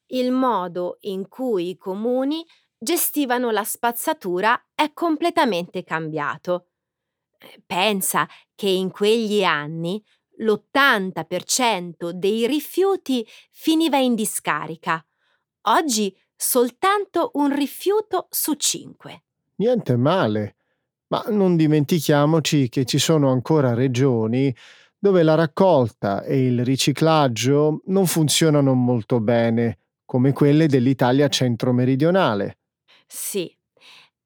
il 0.08 0.30
modo 0.30 0.98
in 1.00 1.26
cui 1.28 1.70
i 1.70 1.76
comuni 1.76 2.44
gestivano 2.78 3.50
la 3.50 3.64
spazzatura 3.64 4.68
è 4.74 4.92
completamente 4.92 5.84
cambiato. 5.84 6.68
Eh, 7.38 7.62
pensa 7.64 8.28
che 8.54 8.68
in 8.68 8.90
quegli 8.90 9.42
anni 9.44 10.02
l'80% 10.38 12.10
dei 12.10 12.46
rifiuti 12.46 13.26
finiva 13.50 13.98
in 13.98 14.14
discarica. 14.14 15.04
Oggi 15.68 16.14
soltanto 16.34 17.30
un 17.34 17.54
rifiuto 17.54 18.28
su 18.30 18.54
cinque. 18.54 19.22
Niente 19.56 19.96
male, 19.96 20.56
ma 21.08 21.24
non 21.28 21.56
dimentichiamoci 21.56 22.68
che 22.68 22.84
ci 22.84 22.98
sono 22.98 23.30
ancora 23.30 23.74
regioni 23.74 24.54
dove 24.98 25.22
la 25.22 25.34
raccolta 25.34 26.22
e 26.22 26.46
il 26.46 26.64
riciclaggio 26.64 27.82
non 27.86 28.06
funzionano 28.06 28.74
molto 28.74 29.20
bene, 29.20 29.78
come 30.04 30.32
quelle 30.32 30.66
dell'Italia 30.66 31.28
centro-meridionale. 31.28 32.58
Sì, 33.06 33.54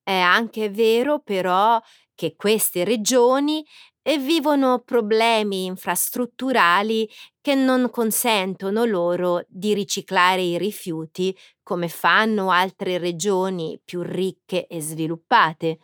è 0.03 0.13
anche 0.15 0.71
vero 0.71 1.21
però 1.21 1.81
che 2.15 2.35
queste 2.37 2.85
regioni 2.85 3.65
eh, 4.03 4.19
vivono 4.19 4.81
problemi 4.81 5.67
infrastrutturali 5.67 7.09
che 7.41 7.55
non 7.55 7.91
consentono 7.91 8.85
loro 8.85 9.45
di 9.49 9.75
riciclare 9.75 10.43
i 10.43 10.59
rifiuti 10.59 11.37
come 11.63 11.89
fanno 11.89 12.51
altre 12.51 12.99
regioni 12.99 13.81
più 13.85 14.03
ricche 14.03 14.67
e 14.67 14.81
sviluppate. 14.81 15.79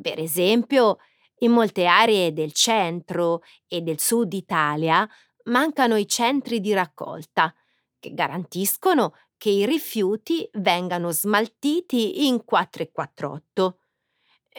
Per 0.00 0.18
esempio, 0.18 0.98
in 1.40 1.52
molte 1.52 1.86
aree 1.86 2.32
del 2.32 2.52
centro 2.52 3.42
e 3.68 3.80
del 3.82 4.00
sud 4.00 4.32
Italia 4.32 5.08
mancano 5.44 5.96
i 5.96 6.06
centri 6.08 6.60
di 6.60 6.72
raccolta 6.72 7.54
che 7.98 8.12
garantiscono 8.12 9.12
che 9.46 9.52
i 9.52 9.64
rifiuti 9.64 10.48
vengano 10.54 11.12
smaltiti 11.12 12.26
in 12.26 12.44
448. 12.44 13.78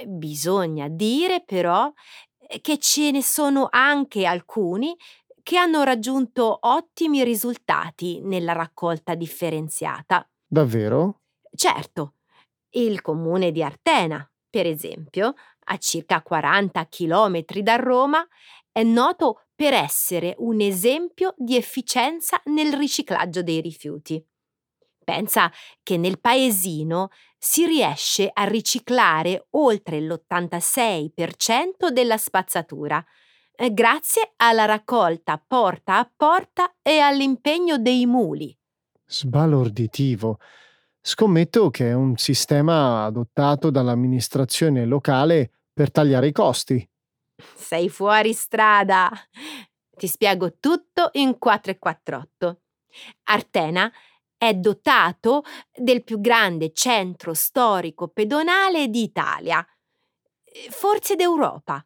Bisogna 0.05 0.87
dire 0.87 1.43
però 1.43 1.91
che 2.61 2.77
ce 2.77 3.11
ne 3.11 3.21
sono 3.21 3.67
anche 3.69 4.25
alcuni 4.25 4.95
che 5.43 5.57
hanno 5.57 5.83
raggiunto 5.83 6.59
ottimi 6.61 7.25
risultati 7.25 8.21
nella 8.21 8.53
raccolta 8.53 9.13
differenziata. 9.13 10.25
Davvero? 10.45 11.23
Certo, 11.53 12.13
il 12.75 13.01
comune 13.01 13.51
di 13.51 13.61
Artena, 13.61 14.25
per 14.49 14.67
esempio, 14.67 15.33
a 15.65 15.77
circa 15.79 16.21
40 16.21 16.87
km 16.87 17.43
da 17.61 17.75
Roma, 17.75 18.25
è 18.71 18.83
noto 18.83 19.47
per 19.53 19.73
essere 19.73 20.33
un 20.37 20.61
esempio 20.61 21.33
di 21.35 21.57
efficienza 21.57 22.41
nel 22.45 22.71
riciclaggio 22.71 23.43
dei 23.43 23.59
rifiuti. 23.59 24.25
Pensa 25.07 25.49
che 25.83 25.95
nel 25.95 26.19
paesino 26.19 27.11
si 27.37 27.65
riesce 27.65 28.29
a 28.29 28.43
riciclare 28.43 29.47
oltre 29.51 30.01
l'86% 30.01 31.87
della 31.93 32.17
spazzatura, 32.17 33.01
eh, 33.55 33.73
grazie 33.73 34.33
alla 34.35 34.65
raccolta 34.65 35.41
porta 35.47 35.99
a 35.99 36.11
porta 36.13 36.75
e 36.81 36.99
all'impegno 36.99 37.77
dei 37.77 38.05
muli. 38.05 38.53
Sbalorditivo. 39.05 40.39
Scommetto 40.99 41.69
che 41.69 41.87
è 41.87 41.93
un 41.93 42.17
sistema 42.17 43.05
adottato 43.05 43.69
dall'amministrazione 43.69 44.83
locale 44.83 45.51
per 45.71 45.89
tagliare 45.89 46.27
i 46.27 46.33
costi. 46.33 46.85
Sei 47.55 47.87
fuori 47.87 48.33
strada. 48.33 49.09
Ti 49.89 50.07
spiego 50.07 50.57
tutto 50.59 51.11
in 51.13 51.37
448. 51.37 52.59
Artena 53.23 53.89
è 54.37 54.53
dotato 54.53 55.43
del 55.73 56.03
più 56.03 56.19
grande 56.19 56.71
centro 56.73 57.33
storico 57.33 58.07
pedonale 58.09 58.87
d'Italia, 58.87 59.65
eh, 60.43 60.67
forse 60.69 61.15
d'Europa. 61.15 61.83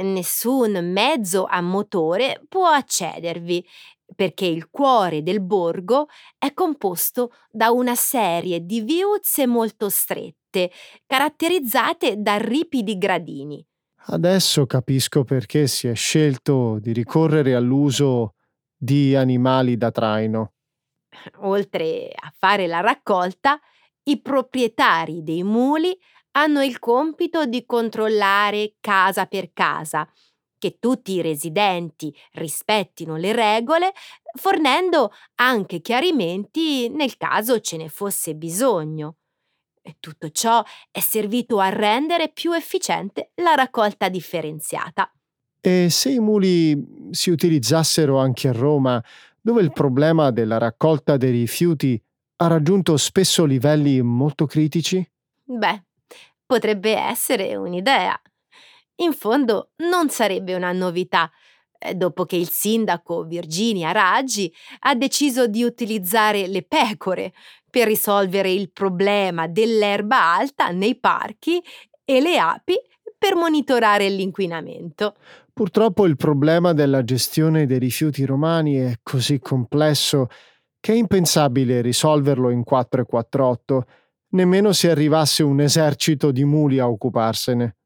Nessun 0.00 0.92
mezzo 0.92 1.44
a 1.44 1.60
motore 1.60 2.44
può 2.48 2.68
accedervi 2.68 3.66
perché 4.14 4.46
il 4.46 4.70
cuore 4.70 5.22
del 5.22 5.40
borgo 5.40 6.06
è 6.38 6.52
composto 6.54 7.32
da 7.50 7.70
una 7.70 7.94
serie 7.94 8.64
di 8.64 8.80
viuzze 8.80 9.46
molto 9.46 9.88
strette, 9.88 10.70
caratterizzate 11.06 12.14
da 12.18 12.36
ripidi 12.36 12.96
gradini. 12.96 13.64
Adesso 14.10 14.66
capisco 14.66 15.24
perché 15.24 15.66
si 15.66 15.88
è 15.88 15.94
scelto 15.94 16.78
di 16.78 16.92
ricorrere 16.92 17.54
all'uso 17.54 18.34
di 18.74 19.14
animali 19.14 19.76
da 19.76 19.90
traino. 19.90 20.52
Oltre 21.40 22.10
a 22.14 22.32
fare 22.36 22.66
la 22.66 22.80
raccolta, 22.80 23.60
i 24.04 24.20
proprietari 24.20 25.22
dei 25.22 25.42
muli 25.42 25.98
hanno 26.32 26.62
il 26.62 26.78
compito 26.78 27.46
di 27.46 27.64
controllare 27.66 28.74
casa 28.80 29.26
per 29.26 29.52
casa 29.52 30.08
che 30.58 30.78
tutti 30.80 31.12
i 31.12 31.22
residenti 31.22 32.14
rispettino 32.32 33.16
le 33.16 33.32
regole, 33.32 33.92
fornendo 34.34 35.12
anche 35.36 35.80
chiarimenti 35.80 36.88
nel 36.88 37.16
caso 37.16 37.60
ce 37.60 37.76
ne 37.76 37.88
fosse 37.88 38.34
bisogno. 38.34 39.16
E 39.80 39.96
tutto 40.00 40.30
ciò 40.30 40.62
è 40.90 41.00
servito 41.00 41.60
a 41.60 41.70
rendere 41.70 42.30
più 42.30 42.52
efficiente 42.52 43.30
la 43.36 43.54
raccolta 43.54 44.08
differenziata. 44.08 45.10
E 45.60 45.88
se 45.90 46.10
i 46.10 46.18
muli 46.18 47.08
si 47.10 47.30
utilizzassero 47.30 48.18
anche 48.18 48.48
a 48.48 48.52
Roma, 48.52 49.02
dove 49.48 49.62
il 49.62 49.72
problema 49.72 50.30
della 50.30 50.58
raccolta 50.58 51.16
dei 51.16 51.30
rifiuti 51.30 51.98
ha 52.40 52.48
raggiunto 52.48 52.98
spesso 52.98 53.46
livelli 53.46 54.02
molto 54.02 54.44
critici? 54.44 55.02
Beh, 55.42 55.84
potrebbe 56.44 56.94
essere 56.94 57.56
un'idea. 57.56 58.20
In 58.96 59.14
fondo 59.14 59.70
non 59.76 60.10
sarebbe 60.10 60.54
una 60.54 60.72
novità, 60.72 61.30
eh, 61.78 61.94
dopo 61.94 62.26
che 62.26 62.36
il 62.36 62.50
sindaco 62.50 63.22
Virginia 63.22 63.90
Raggi 63.90 64.52
ha 64.80 64.94
deciso 64.94 65.46
di 65.46 65.64
utilizzare 65.64 66.46
le 66.46 66.62
pecore 66.62 67.32
per 67.70 67.86
risolvere 67.86 68.50
il 68.50 68.70
problema 68.70 69.46
dell'erba 69.46 70.34
alta 70.34 70.68
nei 70.68 70.96
parchi 71.00 71.58
e 72.04 72.20
le 72.20 72.38
api 72.38 72.78
per 73.16 73.34
monitorare 73.34 74.10
l'inquinamento. 74.10 75.14
Purtroppo 75.58 76.06
il 76.06 76.14
problema 76.14 76.72
della 76.72 77.02
gestione 77.02 77.66
dei 77.66 77.80
rifiuti 77.80 78.24
romani 78.24 78.76
è 78.76 79.00
così 79.02 79.40
complesso 79.40 80.28
che 80.78 80.92
è 80.92 80.94
impensabile 80.94 81.80
risolverlo 81.80 82.50
in 82.50 82.62
448, 82.62 83.86
nemmeno 84.34 84.70
se 84.70 84.88
arrivasse 84.88 85.42
un 85.42 85.60
esercito 85.60 86.30
di 86.30 86.44
muli 86.44 86.78
a 86.78 86.88
occuparsene. 86.88 87.76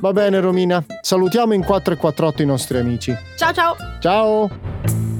Va 0.00 0.12
bene 0.14 0.40
Romina, 0.40 0.82
salutiamo 1.02 1.52
in 1.52 1.64
448 1.64 2.40
i 2.40 2.46
nostri 2.46 2.78
amici. 2.78 3.14
Ciao 3.36 3.52
ciao! 3.52 3.76
Ciao! 4.00 5.13